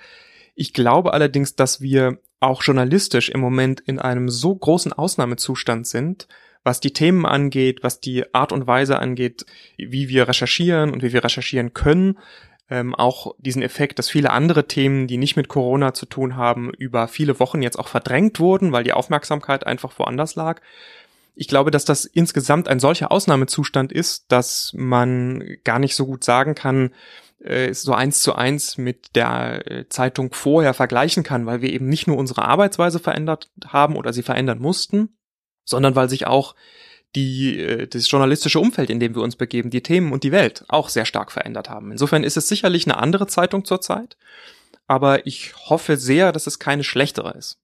Ich 0.54 0.72
glaube 0.72 1.12
allerdings, 1.14 1.54
dass 1.54 1.80
wir 1.80 2.18
auch 2.40 2.62
journalistisch 2.62 3.28
im 3.28 3.40
Moment 3.40 3.80
in 3.80 3.98
einem 3.98 4.28
so 4.28 4.54
großen 4.54 4.92
Ausnahmezustand 4.92 5.86
sind, 5.86 6.26
was 6.64 6.80
die 6.80 6.92
Themen 6.92 7.26
angeht, 7.26 7.82
was 7.82 8.00
die 8.00 8.34
Art 8.34 8.52
und 8.52 8.66
Weise 8.66 8.98
angeht, 8.98 9.46
wie 9.76 10.08
wir 10.08 10.28
recherchieren 10.28 10.90
und 10.90 11.02
wie 11.02 11.12
wir 11.12 11.24
recherchieren 11.24 11.72
können, 11.72 12.18
ähm, 12.70 12.94
auch 12.94 13.34
diesen 13.38 13.62
Effekt, 13.62 13.98
dass 13.98 14.08
viele 14.08 14.30
andere 14.30 14.66
Themen, 14.66 15.06
die 15.08 15.18
nicht 15.18 15.36
mit 15.36 15.48
Corona 15.48 15.92
zu 15.92 16.06
tun 16.06 16.36
haben, 16.36 16.70
über 16.70 17.08
viele 17.08 17.40
Wochen 17.40 17.62
jetzt 17.62 17.78
auch 17.78 17.88
verdrängt 17.88 18.38
wurden, 18.38 18.72
weil 18.72 18.84
die 18.84 18.92
Aufmerksamkeit 18.92 19.66
einfach 19.66 19.98
woanders 19.98 20.36
lag. 20.36 20.60
Ich 21.34 21.48
glaube, 21.48 21.70
dass 21.70 21.84
das 21.84 22.04
insgesamt 22.04 22.68
ein 22.68 22.80
solcher 22.80 23.10
Ausnahmezustand 23.10 23.92
ist, 23.92 24.30
dass 24.30 24.72
man 24.76 25.42
gar 25.64 25.78
nicht 25.78 25.96
so 25.96 26.06
gut 26.06 26.22
sagen 26.22 26.54
kann, 26.54 26.92
äh, 27.42 27.72
so 27.74 27.92
eins 27.92 28.22
zu 28.22 28.34
eins 28.34 28.78
mit 28.78 29.16
der 29.16 29.62
äh, 29.70 29.88
Zeitung 29.88 30.32
vorher 30.32 30.74
vergleichen 30.74 31.22
kann, 31.22 31.46
weil 31.46 31.62
wir 31.62 31.72
eben 31.72 31.88
nicht 31.88 32.06
nur 32.06 32.18
unsere 32.18 32.44
Arbeitsweise 32.44 32.98
verändert 33.00 33.50
haben 33.66 33.96
oder 33.96 34.12
sie 34.12 34.22
verändern 34.22 34.60
mussten, 34.60 35.16
sondern 35.64 35.96
weil 35.96 36.08
sich 36.08 36.26
auch 36.26 36.54
die 37.16 37.58
äh, 37.60 37.86
das 37.86 38.10
journalistische 38.10 38.60
Umfeld, 38.60 38.90
in 38.90 39.00
dem 39.00 39.14
wir 39.14 39.22
uns 39.22 39.36
begeben, 39.36 39.70
die 39.70 39.82
Themen 39.82 40.12
und 40.12 40.24
die 40.24 40.32
Welt 40.32 40.64
auch 40.68 40.88
sehr 40.88 41.04
stark 41.04 41.32
verändert 41.32 41.68
haben. 41.68 41.92
Insofern 41.92 42.24
ist 42.24 42.36
es 42.36 42.48
sicherlich 42.48 42.86
eine 42.86 42.98
andere 42.98 43.26
Zeitung 43.26 43.64
zurzeit, 43.64 44.16
aber 44.86 45.26
ich 45.26 45.54
hoffe 45.68 45.96
sehr, 45.96 46.32
dass 46.32 46.46
es 46.46 46.58
keine 46.58 46.84
schlechtere 46.84 47.36
ist. 47.36 47.59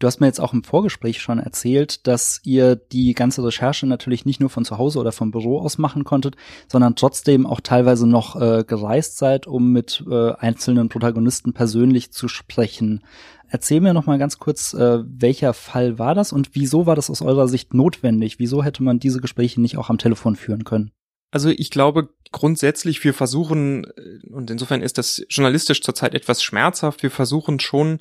Du 0.00 0.08
hast 0.08 0.20
mir 0.20 0.26
jetzt 0.26 0.40
auch 0.40 0.52
im 0.52 0.64
Vorgespräch 0.64 1.22
schon 1.22 1.38
erzählt, 1.38 2.06
dass 2.06 2.40
ihr 2.42 2.74
die 2.74 3.14
ganze 3.14 3.44
Recherche 3.44 3.86
natürlich 3.86 4.26
nicht 4.26 4.40
nur 4.40 4.50
von 4.50 4.64
zu 4.64 4.76
Hause 4.76 4.98
oder 4.98 5.12
vom 5.12 5.30
Büro 5.30 5.60
aus 5.60 5.78
machen 5.78 6.02
konntet, 6.02 6.34
sondern 6.66 6.96
trotzdem 6.96 7.46
auch 7.46 7.60
teilweise 7.60 8.08
noch 8.08 8.40
äh, 8.40 8.64
gereist 8.66 9.18
seid, 9.18 9.46
um 9.46 9.70
mit 9.72 10.04
äh, 10.10 10.32
einzelnen 10.32 10.88
Protagonisten 10.88 11.52
persönlich 11.52 12.12
zu 12.12 12.26
sprechen. 12.26 13.04
Erzähl 13.48 13.80
mir 13.80 13.94
noch 13.94 14.06
mal 14.06 14.18
ganz 14.18 14.40
kurz, 14.40 14.74
äh, 14.74 14.98
welcher 15.06 15.54
Fall 15.54 15.96
war 15.96 16.16
das 16.16 16.32
und 16.32 16.50
wieso 16.54 16.86
war 16.86 16.96
das 16.96 17.08
aus 17.08 17.22
eurer 17.22 17.46
Sicht 17.46 17.72
notwendig? 17.72 18.40
Wieso 18.40 18.64
hätte 18.64 18.82
man 18.82 18.98
diese 18.98 19.20
Gespräche 19.20 19.60
nicht 19.60 19.78
auch 19.78 19.90
am 19.90 19.98
Telefon 19.98 20.34
führen 20.34 20.64
können? 20.64 20.90
Also 21.30 21.50
ich 21.50 21.70
glaube 21.70 22.10
grundsätzlich, 22.32 23.02
wir 23.04 23.14
versuchen, 23.14 23.84
äh, 23.84 24.26
und 24.28 24.50
insofern 24.50 24.82
ist 24.82 24.98
das 24.98 25.24
journalistisch 25.28 25.82
zurzeit 25.82 26.14
etwas 26.14 26.42
schmerzhaft, 26.42 27.04
wir 27.04 27.12
versuchen 27.12 27.60
schon 27.60 27.98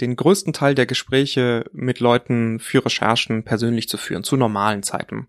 den 0.00 0.16
größten 0.16 0.52
Teil 0.52 0.74
der 0.74 0.86
Gespräche 0.86 1.64
mit 1.72 2.00
Leuten 2.00 2.58
für 2.58 2.84
Recherchen 2.84 3.44
persönlich 3.44 3.88
zu 3.88 3.96
führen, 3.96 4.24
zu 4.24 4.36
normalen 4.36 4.82
Zeiten 4.82 5.26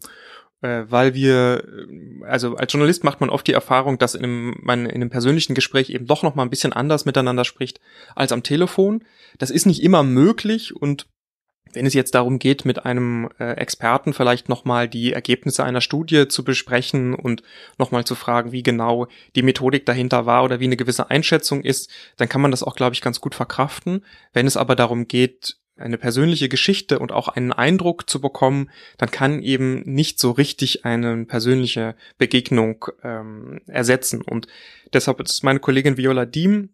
äh, 0.62 0.86
weil 0.90 1.14
wir, 1.14 1.64
äh, 1.64 2.26
also 2.26 2.56
als 2.56 2.72
Journalist 2.74 3.04
macht 3.04 3.22
man 3.22 3.30
oft 3.30 3.48
die 3.48 3.54
Erfahrung, 3.54 3.98
dass 3.98 4.16
in 4.16 4.24
einem, 4.24 4.56
man 4.62 4.86
in 4.86 4.96
einem 4.96 5.10
persönlichen 5.10 5.54
Gespräch 5.54 5.90
eben 5.90 6.08
doch 6.08 6.24
noch 6.24 6.36
mal 6.36 6.44
ein 6.44 6.50
bisschen 6.50 6.74
anders 6.74 7.06
miteinander 7.06 7.46
spricht 7.46 7.80
als 8.16 8.32
am 8.32 8.44
Telefon. 8.44 9.04
Das 9.38 9.52
ist 9.52 9.66
nicht 9.66 9.84
immer 9.84 10.04
möglich 10.04 10.76
und 10.76 11.08
wenn 11.74 11.86
es 11.86 11.94
jetzt 11.94 12.16
darum 12.16 12.40
geht, 12.40 12.66
mit 12.66 12.86
einem 12.86 13.30
äh, 13.40 13.54
Experten 13.54 14.14
vielleicht 14.14 14.50
nochmal 14.50 14.88
die 14.88 15.14
Ergebnisse 15.14 15.64
einer 15.64 15.82
Studie 15.82 16.28
zu 16.28 16.44
besprechen 16.44 17.14
und 17.14 17.44
nochmal 17.78 18.06
zu 18.06 18.16
fragen, 18.16 18.52
wie 18.52 18.64
genau 18.64 19.08
die 19.36 19.44
Methodik 19.44 19.86
dahinter 19.86 20.26
war 20.26 20.44
oder 20.44 20.60
wie 20.60 20.66
eine 20.66 20.78
gewisse 20.78 21.10
Einschätzung 21.10 21.64
ist, 21.64 21.90
dann 22.18 22.30
kann 22.30 22.42
man 22.42 22.52
das 22.52 22.64
auch, 22.64 22.76
glaube 22.76 22.94
ich, 22.94 23.02
ganz 23.02 23.20
gut 23.20 23.36
verkraften. 23.36 24.06
Wenn 24.34 24.48
es 24.48 24.58
aber 24.58 24.76
darum 24.76 25.08
geht, 25.08 25.58
eine 25.78 25.98
persönliche 25.98 26.48
Geschichte 26.48 27.00
und 27.00 27.12
auch 27.12 27.28
einen 27.28 27.52
Eindruck 27.52 28.10
zu 28.10 28.22
bekommen, 28.22 28.70
dann 28.98 29.12
kann 29.12 29.42
eben 29.42 29.82
nicht 29.82 30.20
so 30.20 30.32
richtig 30.32 30.86
eine 30.86 31.26
persönliche 31.26 31.96
Begegnung 32.18 32.86
ähm, 33.04 33.60
ersetzen. 33.68 34.22
Und 34.22 34.48
deshalb 34.94 35.20
ist 35.20 35.44
meine 35.44 35.60
Kollegin 35.60 35.98
Viola 35.98 36.26
Diem 36.26 36.70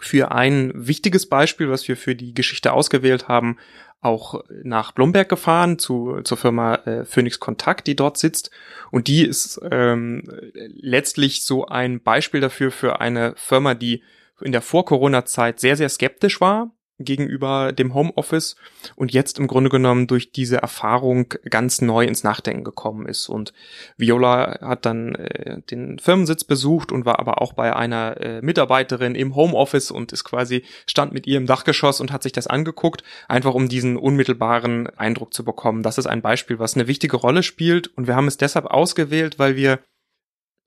für 0.00 0.32
ein 0.32 0.72
wichtiges 0.74 1.28
Beispiel, 1.28 1.70
was 1.70 1.86
wir 1.86 1.96
für 1.96 2.16
die 2.16 2.34
Geschichte 2.34 2.72
ausgewählt 2.72 3.28
haben, 3.28 3.58
auch 4.02 4.42
nach 4.62 4.92
Blomberg 4.92 5.28
gefahren 5.28 5.78
zu, 5.78 6.20
zur 6.24 6.36
Firma 6.36 6.74
äh, 6.74 7.04
Phoenix 7.04 7.38
Kontakt, 7.40 7.86
die 7.86 7.96
dort 7.96 8.18
sitzt. 8.18 8.50
Und 8.90 9.06
die 9.06 9.24
ist 9.24 9.60
ähm, 9.70 10.28
letztlich 10.52 11.44
so 11.44 11.66
ein 11.66 12.02
Beispiel 12.02 12.40
dafür 12.40 12.72
für 12.72 13.00
eine 13.00 13.32
Firma, 13.36 13.74
die 13.74 14.02
in 14.40 14.52
der 14.52 14.60
Vor-Corona-Zeit 14.60 15.60
sehr, 15.60 15.76
sehr 15.76 15.88
skeptisch 15.88 16.40
war 16.40 16.72
gegenüber 17.04 17.72
dem 17.72 17.94
Homeoffice 17.94 18.56
und 18.96 19.12
jetzt 19.12 19.38
im 19.38 19.46
Grunde 19.46 19.70
genommen 19.70 20.06
durch 20.06 20.32
diese 20.32 20.56
Erfahrung 20.56 21.34
ganz 21.48 21.80
neu 21.80 22.04
ins 22.04 22.24
Nachdenken 22.24 22.64
gekommen 22.64 23.06
ist. 23.06 23.28
Und 23.28 23.52
Viola 23.96 24.58
hat 24.60 24.86
dann 24.86 25.14
äh, 25.14 25.60
den 25.62 25.98
Firmensitz 25.98 26.44
besucht 26.44 26.92
und 26.92 27.04
war 27.04 27.18
aber 27.18 27.40
auch 27.40 27.52
bei 27.52 27.74
einer 27.74 28.20
äh, 28.20 28.42
Mitarbeiterin 28.42 29.14
im 29.14 29.34
Homeoffice 29.34 29.90
und 29.90 30.12
ist 30.12 30.24
quasi 30.24 30.64
stand 30.86 31.12
mit 31.12 31.26
ihr 31.26 31.38
im 31.38 31.46
Dachgeschoss 31.46 32.00
und 32.00 32.12
hat 32.12 32.22
sich 32.22 32.32
das 32.32 32.46
angeguckt, 32.46 33.02
einfach 33.28 33.54
um 33.54 33.68
diesen 33.68 33.96
unmittelbaren 33.96 34.88
Eindruck 34.98 35.34
zu 35.34 35.44
bekommen. 35.44 35.82
Das 35.82 35.98
ist 35.98 36.06
ein 36.06 36.22
Beispiel, 36.22 36.58
was 36.58 36.74
eine 36.74 36.86
wichtige 36.86 37.16
Rolle 37.16 37.42
spielt 37.42 37.88
und 37.96 38.06
wir 38.06 38.16
haben 38.16 38.28
es 38.28 38.36
deshalb 38.36 38.66
ausgewählt, 38.66 39.38
weil 39.38 39.56
wir 39.56 39.80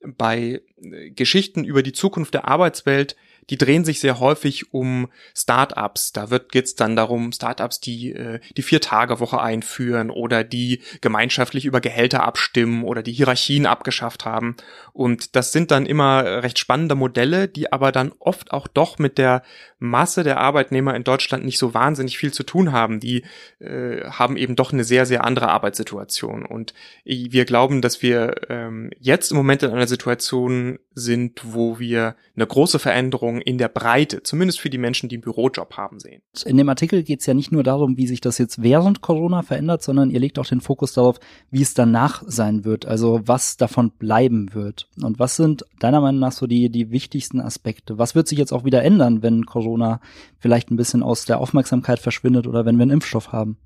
bei 0.06 0.62
äh, 0.76 1.10
Geschichten 1.10 1.64
über 1.64 1.82
die 1.82 1.92
Zukunft 1.92 2.34
der 2.34 2.48
Arbeitswelt 2.48 3.16
die 3.50 3.58
drehen 3.58 3.84
sich 3.84 4.00
sehr 4.00 4.20
häufig 4.20 4.72
um 4.72 5.08
Startups. 5.34 6.12
Da 6.12 6.30
wird 6.30 6.52
geht's 6.52 6.74
dann 6.74 6.96
darum, 6.96 7.32
Startups, 7.32 7.80
die 7.80 8.12
äh, 8.12 8.40
die 8.56 8.62
Vier-Tage-Woche 8.62 9.40
einführen 9.40 10.10
oder 10.10 10.44
die 10.44 10.80
gemeinschaftlich 11.00 11.64
über 11.64 11.80
Gehälter 11.80 12.24
abstimmen 12.24 12.84
oder 12.84 13.02
die 13.02 13.12
Hierarchien 13.12 13.66
abgeschafft 13.66 14.24
haben. 14.24 14.56
Und 14.92 15.36
das 15.36 15.52
sind 15.52 15.70
dann 15.70 15.86
immer 15.86 16.42
recht 16.42 16.58
spannende 16.58 16.94
Modelle, 16.94 17.48
die 17.48 17.72
aber 17.72 17.92
dann 17.92 18.12
oft 18.18 18.50
auch 18.50 18.66
doch 18.66 18.98
mit 18.98 19.18
der 19.18 19.42
Masse 19.78 20.22
der 20.22 20.38
Arbeitnehmer 20.38 20.94
in 20.94 21.04
Deutschland 21.04 21.44
nicht 21.44 21.58
so 21.58 21.74
wahnsinnig 21.74 22.16
viel 22.16 22.32
zu 22.32 22.42
tun 22.42 22.72
haben. 22.72 22.98
Die 22.98 23.24
äh, 23.58 24.04
haben 24.08 24.36
eben 24.36 24.56
doch 24.56 24.72
eine 24.72 24.84
sehr, 24.84 25.06
sehr 25.06 25.24
andere 25.24 25.48
Arbeitssituation. 25.48 26.46
Und 26.46 26.74
wir 27.04 27.44
glauben, 27.44 27.82
dass 27.82 28.02
wir 28.02 28.34
ähm, 28.48 28.90
jetzt 28.98 29.30
im 29.30 29.36
Moment 29.36 29.62
in 29.62 29.70
einer 29.70 29.86
Situation 29.86 30.78
sind, 30.94 31.42
wo 31.44 31.78
wir 31.78 32.16
eine 32.34 32.46
große 32.46 32.78
Veränderung 32.78 33.35
in 33.40 33.58
der 33.58 33.68
Breite, 33.68 34.22
zumindest 34.22 34.60
für 34.60 34.70
die 34.70 34.78
Menschen, 34.78 35.08
die 35.08 35.16
einen 35.16 35.22
Bürojob 35.22 35.76
haben, 35.76 36.00
sehen. 36.00 36.22
In 36.44 36.56
dem 36.56 36.68
Artikel 36.68 37.02
geht 37.02 37.20
es 37.20 37.26
ja 37.26 37.34
nicht 37.34 37.52
nur 37.52 37.62
darum, 37.62 37.96
wie 37.96 38.06
sich 38.06 38.20
das 38.20 38.38
jetzt 38.38 38.62
während 38.62 39.00
Corona 39.00 39.42
verändert, 39.42 39.82
sondern 39.82 40.10
ihr 40.10 40.20
legt 40.20 40.38
auch 40.38 40.46
den 40.46 40.60
Fokus 40.60 40.92
darauf, 40.92 41.18
wie 41.50 41.62
es 41.62 41.74
danach 41.74 42.22
sein 42.26 42.64
wird, 42.64 42.86
also 42.86 43.20
was 43.24 43.56
davon 43.56 43.90
bleiben 43.90 44.54
wird. 44.54 44.88
Und 45.02 45.18
was 45.18 45.36
sind 45.36 45.64
deiner 45.80 46.00
Meinung 46.00 46.20
nach 46.20 46.32
so 46.32 46.46
die, 46.46 46.70
die 46.70 46.90
wichtigsten 46.90 47.40
Aspekte? 47.40 47.98
Was 47.98 48.14
wird 48.14 48.28
sich 48.28 48.38
jetzt 48.38 48.52
auch 48.52 48.64
wieder 48.64 48.82
ändern, 48.82 49.22
wenn 49.22 49.46
Corona 49.46 50.00
vielleicht 50.38 50.70
ein 50.70 50.76
bisschen 50.76 51.02
aus 51.02 51.24
der 51.24 51.40
Aufmerksamkeit 51.40 51.98
verschwindet 51.98 52.46
oder 52.46 52.64
wenn 52.64 52.76
wir 52.76 52.82
einen 52.82 52.92
Impfstoff 52.92 53.32
haben? 53.32 53.58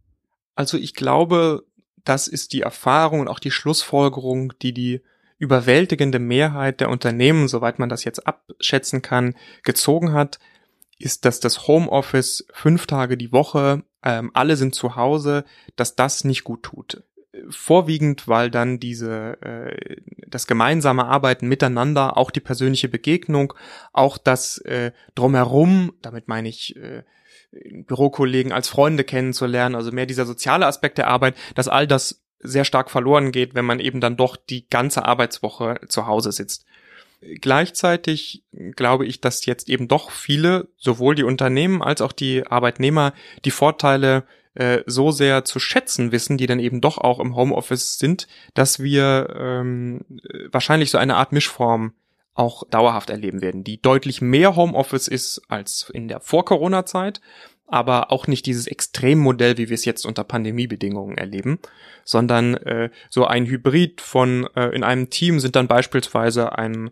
Also 0.54 0.76
ich 0.76 0.94
glaube, 0.94 1.64
das 2.04 2.28
ist 2.28 2.52
die 2.52 2.62
Erfahrung 2.62 3.20
und 3.20 3.28
auch 3.28 3.38
die 3.38 3.50
Schlussfolgerung, 3.50 4.52
die 4.62 4.72
die 4.72 5.00
überwältigende 5.40 6.18
Mehrheit 6.18 6.80
der 6.80 6.90
Unternehmen, 6.90 7.48
soweit 7.48 7.78
man 7.78 7.88
das 7.88 8.04
jetzt 8.04 8.26
abschätzen 8.26 9.02
kann, 9.02 9.34
gezogen 9.64 10.12
hat, 10.12 10.38
ist, 10.98 11.24
dass 11.24 11.40
das 11.40 11.66
Homeoffice 11.66 12.46
fünf 12.52 12.86
Tage 12.86 13.16
die 13.16 13.32
Woche, 13.32 13.82
ähm, 14.04 14.30
alle 14.34 14.56
sind 14.56 14.74
zu 14.74 14.96
Hause, 14.96 15.44
dass 15.76 15.96
das 15.96 16.24
nicht 16.24 16.44
gut 16.44 16.62
tut. 16.62 17.02
Vorwiegend, 17.48 18.28
weil 18.28 18.50
dann 18.50 18.78
diese 18.80 19.40
äh, 19.40 19.96
das 20.26 20.46
gemeinsame 20.46 21.06
Arbeiten 21.06 21.48
miteinander, 21.48 22.18
auch 22.18 22.30
die 22.30 22.40
persönliche 22.40 22.88
Begegnung, 22.88 23.54
auch 23.94 24.18
das 24.18 24.58
äh, 24.58 24.92
drumherum, 25.14 25.94
damit 26.02 26.28
meine 26.28 26.50
ich 26.50 26.76
äh, 26.76 27.02
Bürokollegen 27.86 28.52
als 28.52 28.68
Freunde 28.68 29.04
kennenzulernen, 29.04 29.74
also 29.74 29.90
mehr 29.90 30.06
dieser 30.06 30.26
soziale 30.26 30.66
Aspekt 30.66 30.98
der 30.98 31.08
Arbeit, 31.08 31.34
dass 31.54 31.66
all 31.66 31.86
das 31.86 32.22
sehr 32.42 32.64
stark 32.64 32.90
verloren 32.90 33.32
geht, 33.32 33.54
wenn 33.54 33.64
man 33.64 33.80
eben 33.80 34.00
dann 34.00 34.16
doch 34.16 34.36
die 34.36 34.68
ganze 34.68 35.04
Arbeitswoche 35.04 35.80
zu 35.88 36.06
Hause 36.06 36.32
sitzt. 36.32 36.64
Gleichzeitig 37.20 38.42
glaube 38.76 39.06
ich, 39.06 39.20
dass 39.20 39.44
jetzt 39.44 39.68
eben 39.68 39.88
doch 39.88 40.10
viele, 40.10 40.68
sowohl 40.78 41.14
die 41.14 41.22
Unternehmen 41.22 41.82
als 41.82 42.00
auch 42.00 42.12
die 42.12 42.46
Arbeitnehmer, 42.46 43.12
die 43.44 43.50
Vorteile 43.50 44.24
äh, 44.54 44.82
so 44.86 45.10
sehr 45.10 45.44
zu 45.44 45.60
schätzen 45.60 46.12
wissen, 46.12 46.38
die 46.38 46.46
dann 46.46 46.58
eben 46.58 46.80
doch 46.80 46.96
auch 46.96 47.20
im 47.20 47.36
Homeoffice 47.36 47.98
sind, 47.98 48.26
dass 48.54 48.80
wir 48.80 49.34
ähm, 49.38 50.04
wahrscheinlich 50.50 50.90
so 50.90 50.98
eine 50.98 51.16
Art 51.16 51.32
Mischform 51.32 51.92
auch 52.34 52.64
dauerhaft 52.68 53.10
erleben 53.10 53.42
werden, 53.42 53.64
die 53.64 53.82
deutlich 53.82 54.22
mehr 54.22 54.56
Homeoffice 54.56 55.08
ist 55.08 55.42
als 55.48 55.90
in 55.92 56.08
der 56.08 56.20
Vor-Corona-Zeit, 56.20 57.20
aber 57.70 58.12
auch 58.12 58.26
nicht 58.26 58.46
dieses 58.46 58.66
Extremmodell, 58.66 59.56
wie 59.56 59.68
wir 59.68 59.74
es 59.74 59.84
jetzt 59.84 60.04
unter 60.04 60.24
Pandemiebedingungen 60.24 61.16
erleben, 61.16 61.58
sondern 62.04 62.54
äh, 62.54 62.90
so 63.08 63.24
ein 63.26 63.46
Hybrid 63.46 64.00
von 64.00 64.48
äh, 64.56 64.68
in 64.74 64.82
einem 64.82 65.10
Team 65.10 65.40
sind 65.40 65.56
dann 65.56 65.68
beispielsweise 65.68 66.58
ein, 66.58 66.90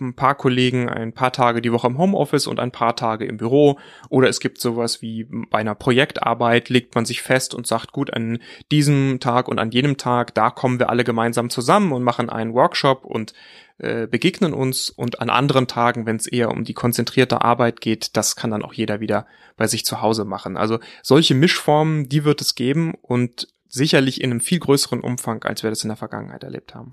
ein 0.00 0.14
paar 0.14 0.34
Kollegen 0.34 0.88
ein 0.88 1.12
paar 1.12 1.32
Tage 1.32 1.60
die 1.60 1.72
Woche 1.72 1.86
im 1.86 1.98
Homeoffice 1.98 2.46
und 2.46 2.60
ein 2.60 2.72
paar 2.72 2.96
Tage 2.96 3.26
im 3.26 3.36
Büro 3.36 3.78
oder 4.08 4.28
es 4.28 4.40
gibt 4.40 4.60
sowas 4.60 5.02
wie 5.02 5.24
bei 5.24 5.58
einer 5.58 5.74
Projektarbeit 5.74 6.68
legt 6.68 6.94
man 6.94 7.04
sich 7.04 7.22
fest 7.22 7.54
und 7.54 7.66
sagt 7.66 7.92
gut 7.92 8.12
an 8.12 8.38
diesem 8.70 9.20
Tag 9.20 9.48
und 9.48 9.58
an 9.58 9.70
jenem 9.70 9.96
Tag 9.96 10.34
da 10.34 10.50
kommen 10.50 10.78
wir 10.78 10.88
alle 10.88 11.04
gemeinsam 11.04 11.50
zusammen 11.50 11.92
und 11.92 12.02
machen 12.02 12.30
einen 12.30 12.54
Workshop 12.54 13.04
und 13.04 13.34
äh, 13.80 14.06
begegnen 14.06 14.52
uns 14.52 14.90
und 14.90 15.22
an 15.22 15.30
anderen 15.30 15.66
Tagen, 15.66 16.04
wenn 16.04 16.16
es 16.16 16.26
eher 16.26 16.50
um 16.50 16.64
die 16.64 16.74
konzentrierte 16.74 17.40
Arbeit 17.40 17.80
geht, 17.80 18.14
das 18.14 18.36
kann 18.36 18.50
dann 18.50 18.62
auch 18.62 18.74
jeder 18.74 19.00
wieder 19.00 19.26
bei 19.56 19.66
sich 19.66 19.86
zu 19.86 20.02
Hause 20.02 20.26
machen. 20.26 20.58
Also 20.58 20.80
solche 21.02 21.34
Mischformen, 21.34 22.06
die 22.06 22.24
wird 22.24 22.42
es 22.42 22.54
geben 22.54 22.92
und 23.00 23.48
sicherlich 23.68 24.20
in 24.20 24.32
einem 24.32 24.40
viel 24.40 24.58
größeren 24.58 25.00
Umfang, 25.00 25.44
als 25.44 25.62
wir 25.62 25.70
das 25.70 25.82
in 25.82 25.88
der 25.88 25.96
Vergangenheit 25.96 26.44
erlebt 26.44 26.74
haben. 26.74 26.92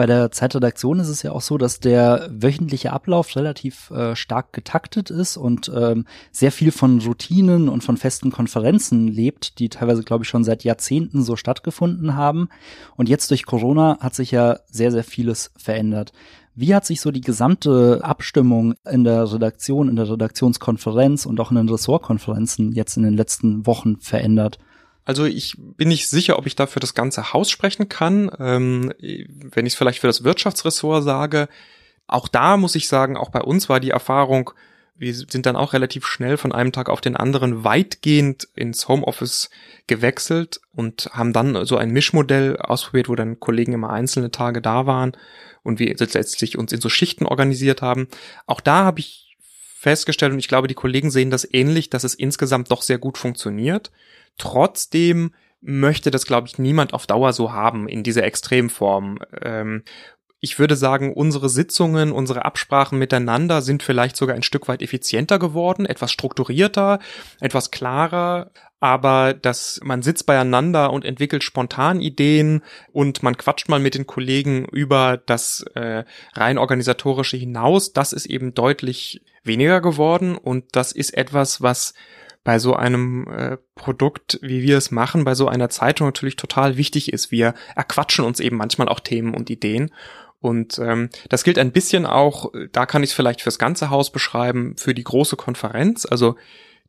Bei 0.00 0.06
der 0.06 0.30
Zeitredaktion 0.30 0.98
ist 0.98 1.10
es 1.10 1.22
ja 1.22 1.32
auch 1.32 1.42
so, 1.42 1.58
dass 1.58 1.78
der 1.78 2.30
wöchentliche 2.32 2.90
Ablauf 2.90 3.36
relativ 3.36 3.90
äh, 3.90 4.16
stark 4.16 4.54
getaktet 4.54 5.10
ist 5.10 5.36
und 5.36 5.70
ähm, 5.76 6.06
sehr 6.32 6.52
viel 6.52 6.72
von 6.72 7.02
Routinen 7.02 7.68
und 7.68 7.84
von 7.84 7.98
festen 7.98 8.30
Konferenzen 8.32 9.08
lebt, 9.08 9.58
die 9.58 9.68
teilweise, 9.68 10.02
glaube 10.02 10.24
ich, 10.24 10.30
schon 10.30 10.42
seit 10.42 10.64
Jahrzehnten 10.64 11.22
so 11.22 11.36
stattgefunden 11.36 12.16
haben. 12.16 12.48
Und 12.96 13.10
jetzt 13.10 13.30
durch 13.30 13.44
Corona 13.44 13.98
hat 14.00 14.14
sich 14.14 14.30
ja 14.30 14.60
sehr, 14.70 14.90
sehr 14.90 15.04
vieles 15.04 15.52
verändert. 15.58 16.12
Wie 16.54 16.74
hat 16.74 16.86
sich 16.86 17.02
so 17.02 17.10
die 17.10 17.20
gesamte 17.20 18.00
Abstimmung 18.02 18.76
in 18.90 19.04
der 19.04 19.30
Redaktion, 19.30 19.90
in 19.90 19.96
der 19.96 20.08
Redaktionskonferenz 20.08 21.26
und 21.26 21.38
auch 21.40 21.50
in 21.50 21.58
den 21.58 21.68
Ressortkonferenzen 21.68 22.72
jetzt 22.72 22.96
in 22.96 23.02
den 23.02 23.18
letzten 23.18 23.66
Wochen 23.66 23.98
verändert? 24.00 24.58
Also 25.04 25.24
ich 25.24 25.56
bin 25.58 25.88
nicht 25.88 26.08
sicher, 26.08 26.38
ob 26.38 26.46
ich 26.46 26.56
da 26.56 26.66
für 26.66 26.80
das 26.80 26.94
ganze 26.94 27.32
Haus 27.32 27.50
sprechen 27.50 27.88
kann. 27.88 28.30
Ähm, 28.38 28.92
wenn 29.00 29.66
ich 29.66 29.72
es 29.72 29.78
vielleicht 29.78 30.00
für 30.00 30.06
das 30.06 30.24
Wirtschaftsressort 30.24 31.02
sage, 31.02 31.48
auch 32.06 32.28
da 32.28 32.56
muss 32.56 32.74
ich 32.74 32.88
sagen, 32.88 33.16
auch 33.16 33.30
bei 33.30 33.40
uns 33.40 33.68
war 33.68 33.80
die 33.80 33.90
Erfahrung, 33.90 34.50
wir 35.00 35.14
sind 35.14 35.46
dann 35.46 35.56
auch 35.56 35.72
relativ 35.72 36.06
schnell 36.06 36.36
von 36.36 36.52
einem 36.52 36.72
Tag 36.72 36.90
auf 36.90 37.00
den 37.00 37.16
anderen 37.16 37.64
weitgehend 37.64 38.48
ins 38.54 38.86
Homeoffice 38.86 39.48
gewechselt 39.86 40.60
und 40.74 41.08
haben 41.12 41.32
dann 41.32 41.64
so 41.64 41.78
ein 41.78 41.90
Mischmodell 41.90 42.58
ausprobiert, 42.58 43.08
wo 43.08 43.14
dann 43.14 43.40
Kollegen 43.40 43.72
immer 43.72 43.90
einzelne 43.90 44.30
Tage 44.30 44.60
da 44.60 44.84
waren 44.84 45.16
und 45.62 45.78
wir 45.78 45.94
letztlich 45.96 46.58
uns 46.58 46.72
in 46.72 46.82
so 46.82 46.90
Schichten 46.90 47.24
organisiert 47.24 47.80
haben. 47.80 48.08
Auch 48.46 48.60
da 48.60 48.84
habe 48.84 49.00
ich 49.00 49.29
festgestellt 49.80 50.32
und 50.34 50.38
ich 50.38 50.48
glaube, 50.48 50.68
die 50.68 50.74
Kollegen 50.74 51.10
sehen 51.10 51.30
das 51.30 51.48
ähnlich, 51.50 51.88
dass 51.88 52.04
es 52.04 52.14
insgesamt 52.14 52.70
doch 52.70 52.82
sehr 52.82 52.98
gut 52.98 53.16
funktioniert. 53.16 53.90
Trotzdem 54.36 55.32
möchte 55.62 56.10
das, 56.10 56.26
glaube 56.26 56.48
ich, 56.48 56.58
niemand 56.58 56.92
auf 56.92 57.06
Dauer 57.06 57.32
so 57.32 57.52
haben 57.52 57.88
in 57.88 58.02
dieser 58.02 58.24
Extremform. 58.24 59.20
Ähm, 59.40 59.82
ich 60.38 60.58
würde 60.58 60.76
sagen, 60.76 61.14
unsere 61.14 61.48
Sitzungen, 61.48 62.12
unsere 62.12 62.44
Absprachen 62.44 62.98
miteinander 62.98 63.62
sind 63.62 63.82
vielleicht 63.82 64.16
sogar 64.16 64.36
ein 64.36 64.42
Stück 64.42 64.68
weit 64.68 64.82
effizienter 64.82 65.38
geworden, 65.38 65.86
etwas 65.86 66.12
strukturierter, 66.12 66.98
etwas 67.40 67.70
klarer, 67.70 68.50
aber 68.80 69.32
dass 69.32 69.80
man 69.82 70.02
sitzt 70.02 70.26
beieinander 70.26 70.92
und 70.92 71.06
entwickelt 71.06 71.42
spontan 71.42 72.02
Ideen 72.02 72.62
und 72.92 73.22
man 73.22 73.38
quatscht 73.38 73.70
mal 73.70 73.80
mit 73.80 73.94
den 73.94 74.06
Kollegen 74.06 74.66
über 74.66 75.16
das 75.16 75.64
äh, 75.74 76.04
rein 76.34 76.58
organisatorische 76.58 77.38
hinaus, 77.38 77.94
das 77.94 78.12
ist 78.12 78.26
eben 78.26 78.52
deutlich 78.52 79.22
weniger 79.42 79.80
geworden 79.80 80.36
und 80.36 80.64
das 80.72 80.92
ist 80.92 81.16
etwas, 81.16 81.62
was 81.62 81.94
bei 82.42 82.58
so 82.58 82.74
einem 82.74 83.26
äh, 83.28 83.58
Produkt, 83.74 84.38
wie 84.42 84.62
wir 84.62 84.78
es 84.78 84.90
machen, 84.90 85.24
bei 85.24 85.34
so 85.34 85.48
einer 85.48 85.68
Zeitung 85.68 86.06
natürlich 86.06 86.36
total 86.36 86.76
wichtig 86.76 87.12
ist. 87.12 87.30
Wir 87.30 87.54
erquatschen 87.76 88.24
uns 88.24 88.40
eben 88.40 88.56
manchmal 88.56 88.88
auch 88.88 89.00
Themen 89.00 89.34
und 89.34 89.50
Ideen. 89.50 89.92
Und 90.40 90.78
ähm, 90.78 91.10
das 91.28 91.44
gilt 91.44 91.58
ein 91.58 91.72
bisschen 91.72 92.06
auch, 92.06 92.50
da 92.72 92.86
kann 92.86 93.02
ich 93.02 93.10
es 93.10 93.14
vielleicht 93.14 93.42
fürs 93.42 93.58
ganze 93.58 93.90
Haus 93.90 94.10
beschreiben, 94.10 94.74
für 94.78 94.94
die 94.94 95.04
große 95.04 95.36
Konferenz. 95.36 96.06
Also 96.06 96.36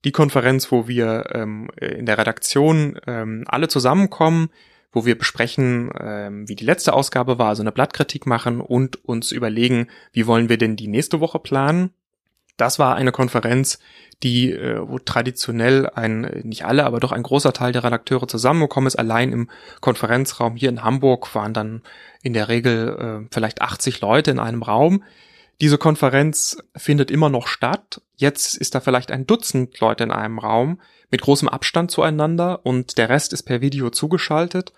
die 0.06 0.14
Konferenz, 0.14 0.72
wo 0.72 0.88
wir 0.88 1.26
ähm, 1.34 1.70
in 1.76 2.06
der 2.06 2.18
Redaktion 2.18 2.98
ähm, 3.06 3.44
alle 3.48 3.68
zusammenkommen, 3.68 4.50
wo 4.94 5.06
wir 5.06 5.18
besprechen, 5.18 5.92
ähm, 6.00 6.48
wie 6.48 6.56
die 6.56 6.66
letzte 6.66 6.94
Ausgabe 6.94 7.38
war, 7.38 7.50
also 7.50 7.62
eine 7.62 7.74
Blattkritik 7.74 8.26
machen 8.26 8.62
und 8.62 9.04
uns 9.04 9.34
überlegen, 9.34 9.88
wie 10.14 10.28
wollen 10.28 10.48
wir 10.48 10.58
denn 10.58 10.78
die 10.78 10.88
nächste 10.88 11.20
Woche 11.20 11.40
planen 11.40 11.92
Das 12.62 12.78
war 12.78 12.96
eine 12.96 13.12
Konferenz, 13.12 13.80
die, 14.22 14.52
äh, 14.52 14.88
wo 14.88 15.00
traditionell 15.00 15.90
ein, 15.90 16.42
nicht 16.44 16.64
alle, 16.64 16.86
aber 16.86 17.00
doch 17.00 17.12
ein 17.12 17.24
großer 17.24 17.54
Teil 17.54 17.72
der 17.72 17.84
Redakteure 17.84 18.28
zusammengekommen 18.28 18.86
ist. 18.86 18.98
Allein 18.98 19.32
im 19.32 19.50
Konferenzraum 19.80 20.56
hier 20.56 20.70
in 20.70 20.84
Hamburg 20.84 21.34
waren 21.34 21.56
dann 21.56 21.82
in 22.22 22.34
der 22.34 22.50
Regel 22.50 23.24
äh, 23.24 23.28
vielleicht 23.32 23.64
80 23.64 24.00
Leute 24.02 24.30
in 24.30 24.38
einem 24.38 24.62
Raum. 24.62 25.04
Diese 25.60 25.80
Konferenz 25.80 26.60
findet 26.76 27.10
immer 27.10 27.30
noch 27.30 27.48
statt. 27.48 28.00
Jetzt 28.16 28.58
ist 28.58 28.76
da 28.76 28.80
vielleicht 28.80 29.12
ein 29.12 29.26
Dutzend 29.26 29.80
Leute 29.80 30.04
in 30.04 30.12
einem 30.12 30.38
Raum 30.38 30.80
mit 31.10 31.22
großem 31.22 31.50
Abstand 31.50 31.90
zueinander 31.90 32.64
und 32.64 33.00
der 33.00 33.10
Rest 33.10 33.34
ist 33.34 33.42
per 33.42 33.62
Video 33.62 33.90
zugeschaltet. 33.90 34.72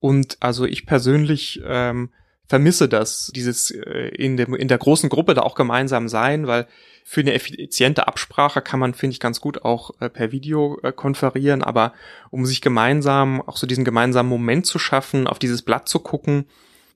Und 0.00 0.38
also 0.40 0.64
ich 0.64 0.86
persönlich 0.86 1.62
ähm, 1.64 2.10
vermisse 2.48 2.88
das, 2.88 3.30
dieses 3.34 3.70
äh, 3.70 4.08
in, 4.08 4.36
dem, 4.36 4.54
in 4.54 4.68
der 4.68 4.78
großen 4.78 5.08
Gruppe 5.08 5.34
da 5.34 5.42
auch 5.42 5.54
gemeinsam 5.54 6.08
sein, 6.08 6.46
weil 6.46 6.66
für 7.04 7.20
eine 7.20 7.34
effiziente 7.34 8.08
Absprache 8.08 8.60
kann 8.60 8.80
man, 8.80 8.94
finde 8.94 9.12
ich, 9.12 9.20
ganz 9.20 9.40
gut 9.40 9.64
auch 9.64 9.92
äh, 10.00 10.08
per 10.08 10.32
Video 10.32 10.78
äh, 10.82 10.92
konferieren, 10.92 11.62
aber 11.62 11.92
um 12.30 12.46
sich 12.46 12.60
gemeinsam, 12.60 13.40
auch 13.42 13.56
so 13.56 13.66
diesen 13.66 13.84
gemeinsamen 13.84 14.28
Moment 14.28 14.66
zu 14.66 14.78
schaffen, 14.78 15.26
auf 15.26 15.38
dieses 15.38 15.62
Blatt 15.62 15.88
zu 15.88 16.00
gucken, 16.00 16.46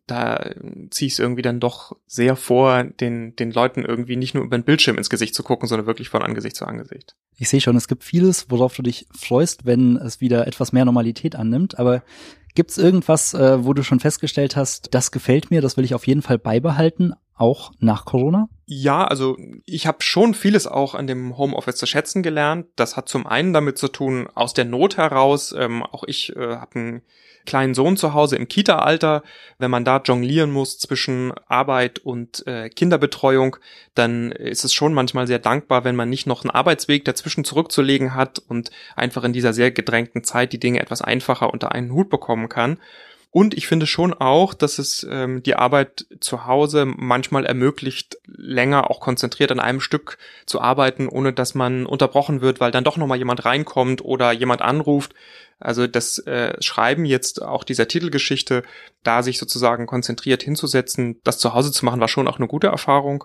da 0.06 0.50
ziehe 0.90 1.06
ich 1.06 1.12
es 1.12 1.18
irgendwie 1.20 1.42
dann 1.42 1.60
doch 1.60 1.96
sehr 2.06 2.34
vor, 2.34 2.84
den, 2.84 3.36
den 3.36 3.52
Leuten 3.52 3.84
irgendwie 3.84 4.16
nicht 4.16 4.34
nur 4.34 4.44
über 4.44 4.58
den 4.58 4.64
Bildschirm 4.64 4.98
ins 4.98 5.10
Gesicht 5.10 5.34
zu 5.34 5.42
gucken, 5.42 5.68
sondern 5.68 5.86
wirklich 5.86 6.08
von 6.08 6.22
Angesicht 6.22 6.56
zu 6.56 6.66
Angesicht. 6.66 7.14
Ich 7.38 7.48
sehe 7.48 7.60
schon, 7.60 7.76
es 7.76 7.88
gibt 7.88 8.02
vieles, 8.02 8.50
worauf 8.50 8.74
du 8.74 8.82
dich 8.82 9.06
freust, 9.16 9.64
wenn 9.64 9.96
es 9.96 10.20
wieder 10.20 10.46
etwas 10.46 10.72
mehr 10.72 10.84
Normalität 10.84 11.36
annimmt, 11.36 11.78
aber 11.78 12.02
Gibt's 12.54 12.78
irgendwas, 12.78 13.34
äh, 13.34 13.64
wo 13.64 13.72
du 13.72 13.82
schon 13.82 14.00
festgestellt 14.00 14.56
hast, 14.56 14.94
das 14.94 15.10
gefällt 15.10 15.50
mir, 15.50 15.62
das 15.62 15.76
will 15.76 15.84
ich 15.84 15.94
auf 15.94 16.06
jeden 16.06 16.22
Fall 16.22 16.38
beibehalten, 16.38 17.14
auch 17.34 17.72
nach 17.78 18.04
Corona? 18.04 18.48
Ja, 18.66 19.04
also 19.04 19.36
ich 19.64 19.86
habe 19.86 20.02
schon 20.02 20.34
vieles 20.34 20.66
auch 20.66 20.94
an 20.94 21.06
dem 21.06 21.36
Homeoffice 21.38 21.76
zu 21.76 21.86
schätzen 21.86 22.22
gelernt. 22.22 22.66
Das 22.76 22.96
hat 22.96 23.08
zum 23.08 23.26
einen 23.26 23.52
damit 23.52 23.78
zu 23.78 23.88
tun, 23.88 24.28
aus 24.34 24.54
der 24.54 24.64
Not 24.64 24.96
heraus. 24.96 25.54
Ähm, 25.56 25.82
auch 25.82 26.04
ich 26.06 26.36
äh, 26.36 26.56
habe 26.56 26.78
einen 26.78 27.02
kleinen 27.46 27.74
Sohn 27.74 27.96
zu 27.96 28.14
Hause 28.14 28.36
im 28.36 28.48
Kita-Alter. 28.48 29.22
Wenn 29.58 29.70
man 29.70 29.84
da 29.84 30.00
jonglieren 30.04 30.50
muss 30.50 30.78
zwischen 30.78 31.32
Arbeit 31.46 31.98
und 31.98 32.46
äh, 32.46 32.68
Kinderbetreuung, 32.68 33.56
dann 33.94 34.32
ist 34.32 34.64
es 34.64 34.72
schon 34.72 34.94
manchmal 34.94 35.26
sehr 35.26 35.38
dankbar, 35.38 35.84
wenn 35.84 35.96
man 35.96 36.08
nicht 36.08 36.26
noch 36.26 36.44
einen 36.44 36.50
Arbeitsweg 36.50 37.04
dazwischen 37.04 37.44
zurückzulegen 37.44 38.14
hat 38.14 38.40
und 38.48 38.70
einfach 38.96 39.24
in 39.24 39.32
dieser 39.32 39.52
sehr 39.52 39.70
gedrängten 39.70 40.24
Zeit 40.24 40.52
die 40.52 40.60
Dinge 40.60 40.80
etwas 40.80 41.02
einfacher 41.02 41.52
unter 41.52 41.72
einen 41.72 41.92
Hut 41.92 42.10
bekommen 42.10 42.48
kann. 42.48 42.78
Und 43.34 43.54
ich 43.54 43.66
finde 43.66 43.86
schon 43.86 44.12
auch, 44.12 44.52
dass 44.52 44.78
es 44.78 45.06
ähm, 45.10 45.42
die 45.42 45.56
Arbeit 45.56 46.04
zu 46.20 46.44
Hause 46.44 46.84
manchmal 46.84 47.46
ermöglicht, 47.46 48.18
länger 48.26 48.90
auch 48.90 49.00
konzentriert 49.00 49.50
an 49.50 49.58
einem 49.58 49.80
Stück 49.80 50.18
zu 50.44 50.60
arbeiten, 50.60 51.08
ohne 51.08 51.32
dass 51.32 51.54
man 51.54 51.86
unterbrochen 51.86 52.42
wird, 52.42 52.60
weil 52.60 52.72
dann 52.72 52.84
doch 52.84 52.98
nochmal 52.98 53.16
jemand 53.16 53.46
reinkommt 53.46 54.04
oder 54.04 54.32
jemand 54.32 54.60
anruft. 54.60 55.14
Also 55.58 55.86
das 55.86 56.18
äh, 56.18 56.60
Schreiben 56.60 57.06
jetzt 57.06 57.40
auch 57.40 57.64
dieser 57.64 57.88
Titelgeschichte, 57.88 58.64
da 59.02 59.22
sich 59.22 59.38
sozusagen 59.38 59.86
konzentriert 59.86 60.42
hinzusetzen, 60.42 61.18
das 61.24 61.38
zu 61.38 61.54
Hause 61.54 61.72
zu 61.72 61.86
machen, 61.86 62.00
war 62.00 62.08
schon 62.08 62.28
auch 62.28 62.38
eine 62.38 62.48
gute 62.48 62.66
Erfahrung. 62.66 63.24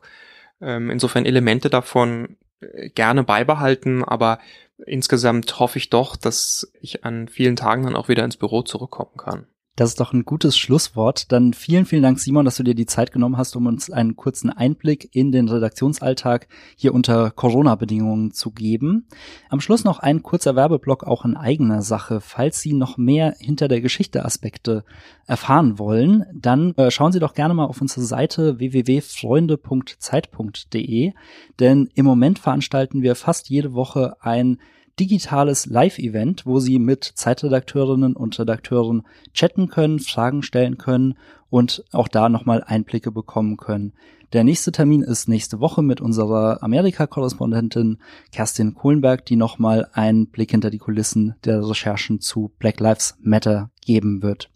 Ähm, 0.62 0.90
insofern 0.90 1.26
Elemente 1.26 1.70
davon 1.70 2.38
äh, 2.62 2.90
gerne 2.92 3.26
beibehalten, 3.26 4.06
aber 4.06 4.40
insgesamt 4.86 5.60
hoffe 5.60 5.80
ich 5.80 5.90
doch, 5.90 6.16
dass 6.16 6.72
ich 6.80 7.04
an 7.04 7.28
vielen 7.28 7.58
Tagen 7.58 7.84
dann 7.84 7.98
auch 7.98 8.08
wieder 8.08 8.24
ins 8.24 8.38
Büro 8.38 8.62
zurückkommen 8.62 9.18
kann. 9.18 9.48
Das 9.78 9.90
ist 9.90 10.00
doch 10.00 10.12
ein 10.12 10.26
gutes 10.26 10.58
Schlusswort. 10.58 11.32
Dann 11.32 11.54
vielen, 11.54 11.86
vielen 11.86 12.02
Dank, 12.02 12.20
Simon, 12.20 12.46
dass 12.46 12.56
du 12.56 12.64
dir 12.64 12.74
die 12.74 12.88
Zeit 12.88 13.12
genommen 13.12 13.38
hast, 13.38 13.56
um 13.56 13.68
uns 13.68 13.92
einen 13.92 14.16
kurzen 14.16 14.50
Einblick 14.50 15.08
in 15.14 15.32
den 15.32 15.48
Redaktionsalltag 15.48 16.48
hier 16.76 16.96
unter 16.96 17.30
Corona-Bedingungen 17.30 18.32
zu 18.32 18.50
geben. 18.50 19.08
Am 19.50 19.62
Schluss 19.62 19.84
noch 19.84 20.00
ein 20.00 20.24
kurzer 20.24 20.56
Werbeblock 20.56 21.04
auch 21.04 21.26
in 21.26 21.38
eigener 21.38 21.84
Sache. 21.84 22.22
Falls 22.22 22.60
Sie 22.60 22.74
noch 22.74 22.98
mehr 22.98 23.36
hinter 23.40 23.68
der 23.68 23.82
Geschichte 23.82 24.26
Aspekte 24.26 24.84
erfahren 25.28 25.78
wollen, 25.78 26.26
dann 26.34 26.74
äh, 26.78 26.90
schauen 26.90 27.12
Sie 27.12 27.20
doch 27.20 27.36
gerne 27.36 27.54
mal 27.54 27.66
auf 27.66 27.80
unsere 27.80 28.02
Seite 28.02 28.58
www.freunde.zeit.de, 28.58 31.14
denn 31.60 31.90
im 31.94 32.06
Moment 32.06 32.40
veranstalten 32.40 33.04
wir 33.04 33.14
fast 33.14 33.50
jede 33.50 33.74
Woche 33.74 34.16
ein 34.22 34.58
digitales 35.00 35.66
Live-Event, 35.66 36.46
wo 36.46 36.60
Sie 36.60 36.80
mit 36.80 37.04
Zeitredakteurinnen 37.04 38.16
und 38.16 38.38
Redakteuren 38.40 39.04
chatten 39.34 39.70
können, 39.70 40.00
Fragen 40.00 40.42
stellen 40.44 40.78
können 40.78 41.18
und 41.50 41.84
auch 41.92 42.08
da 42.08 42.30
nochmal 42.30 42.64
Einblicke 42.64 43.12
bekommen 43.12 43.58
können. 43.58 43.94
Der 44.34 44.44
nächste 44.44 44.74
Termin 44.74 45.04
ist 45.04 45.30
nächste 45.30 45.62
Woche 45.62 45.82
mit 45.82 46.02
unserer 46.02 46.62
Amerika-Korrespondentin 46.62 48.00
Kerstin 48.34 48.74
Kohlenberg, 48.74 49.26
die 49.26 49.38
nochmal 49.38 49.88
einen 49.94 50.28
Blick 50.28 50.52
hinter 50.52 50.70
die 50.70 50.80
Kulissen 50.80 51.36
der 51.46 51.66
Recherchen 51.68 52.20
zu 52.20 52.52
Black 52.60 52.82
Lives 52.82 53.18
Matter 53.22 53.72
geben 53.86 54.22
wird. 54.22 54.50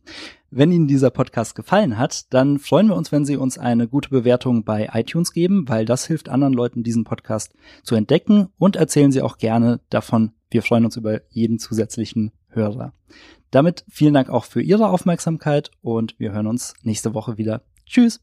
Wenn 0.53 0.73
Ihnen 0.73 0.89
dieser 0.89 1.11
Podcast 1.11 1.55
gefallen 1.55 1.97
hat, 1.97 2.33
dann 2.33 2.59
freuen 2.59 2.87
wir 2.87 2.97
uns, 2.97 3.13
wenn 3.13 3.23
Sie 3.23 3.37
uns 3.37 3.57
eine 3.57 3.87
gute 3.87 4.09
Bewertung 4.09 4.65
bei 4.65 4.89
iTunes 4.91 5.31
geben, 5.31 5.69
weil 5.69 5.85
das 5.85 6.05
hilft 6.05 6.27
anderen 6.27 6.51
Leuten, 6.53 6.83
diesen 6.83 7.05
Podcast 7.05 7.53
zu 7.83 7.95
entdecken 7.95 8.49
und 8.57 8.75
erzählen 8.75 9.13
Sie 9.13 9.21
auch 9.21 9.37
gerne 9.37 9.79
davon. 9.89 10.33
Wir 10.49 10.61
freuen 10.61 10.83
uns 10.83 10.97
über 10.97 11.21
jeden 11.29 11.57
zusätzlichen 11.57 12.33
Hörer. 12.49 12.91
Damit 13.49 13.85
vielen 13.89 14.13
Dank 14.13 14.29
auch 14.29 14.43
für 14.43 14.61
Ihre 14.61 14.89
Aufmerksamkeit 14.89 15.71
und 15.81 16.19
wir 16.19 16.33
hören 16.33 16.47
uns 16.47 16.73
nächste 16.83 17.13
Woche 17.13 17.37
wieder. 17.37 17.61
Tschüss! 17.85 18.19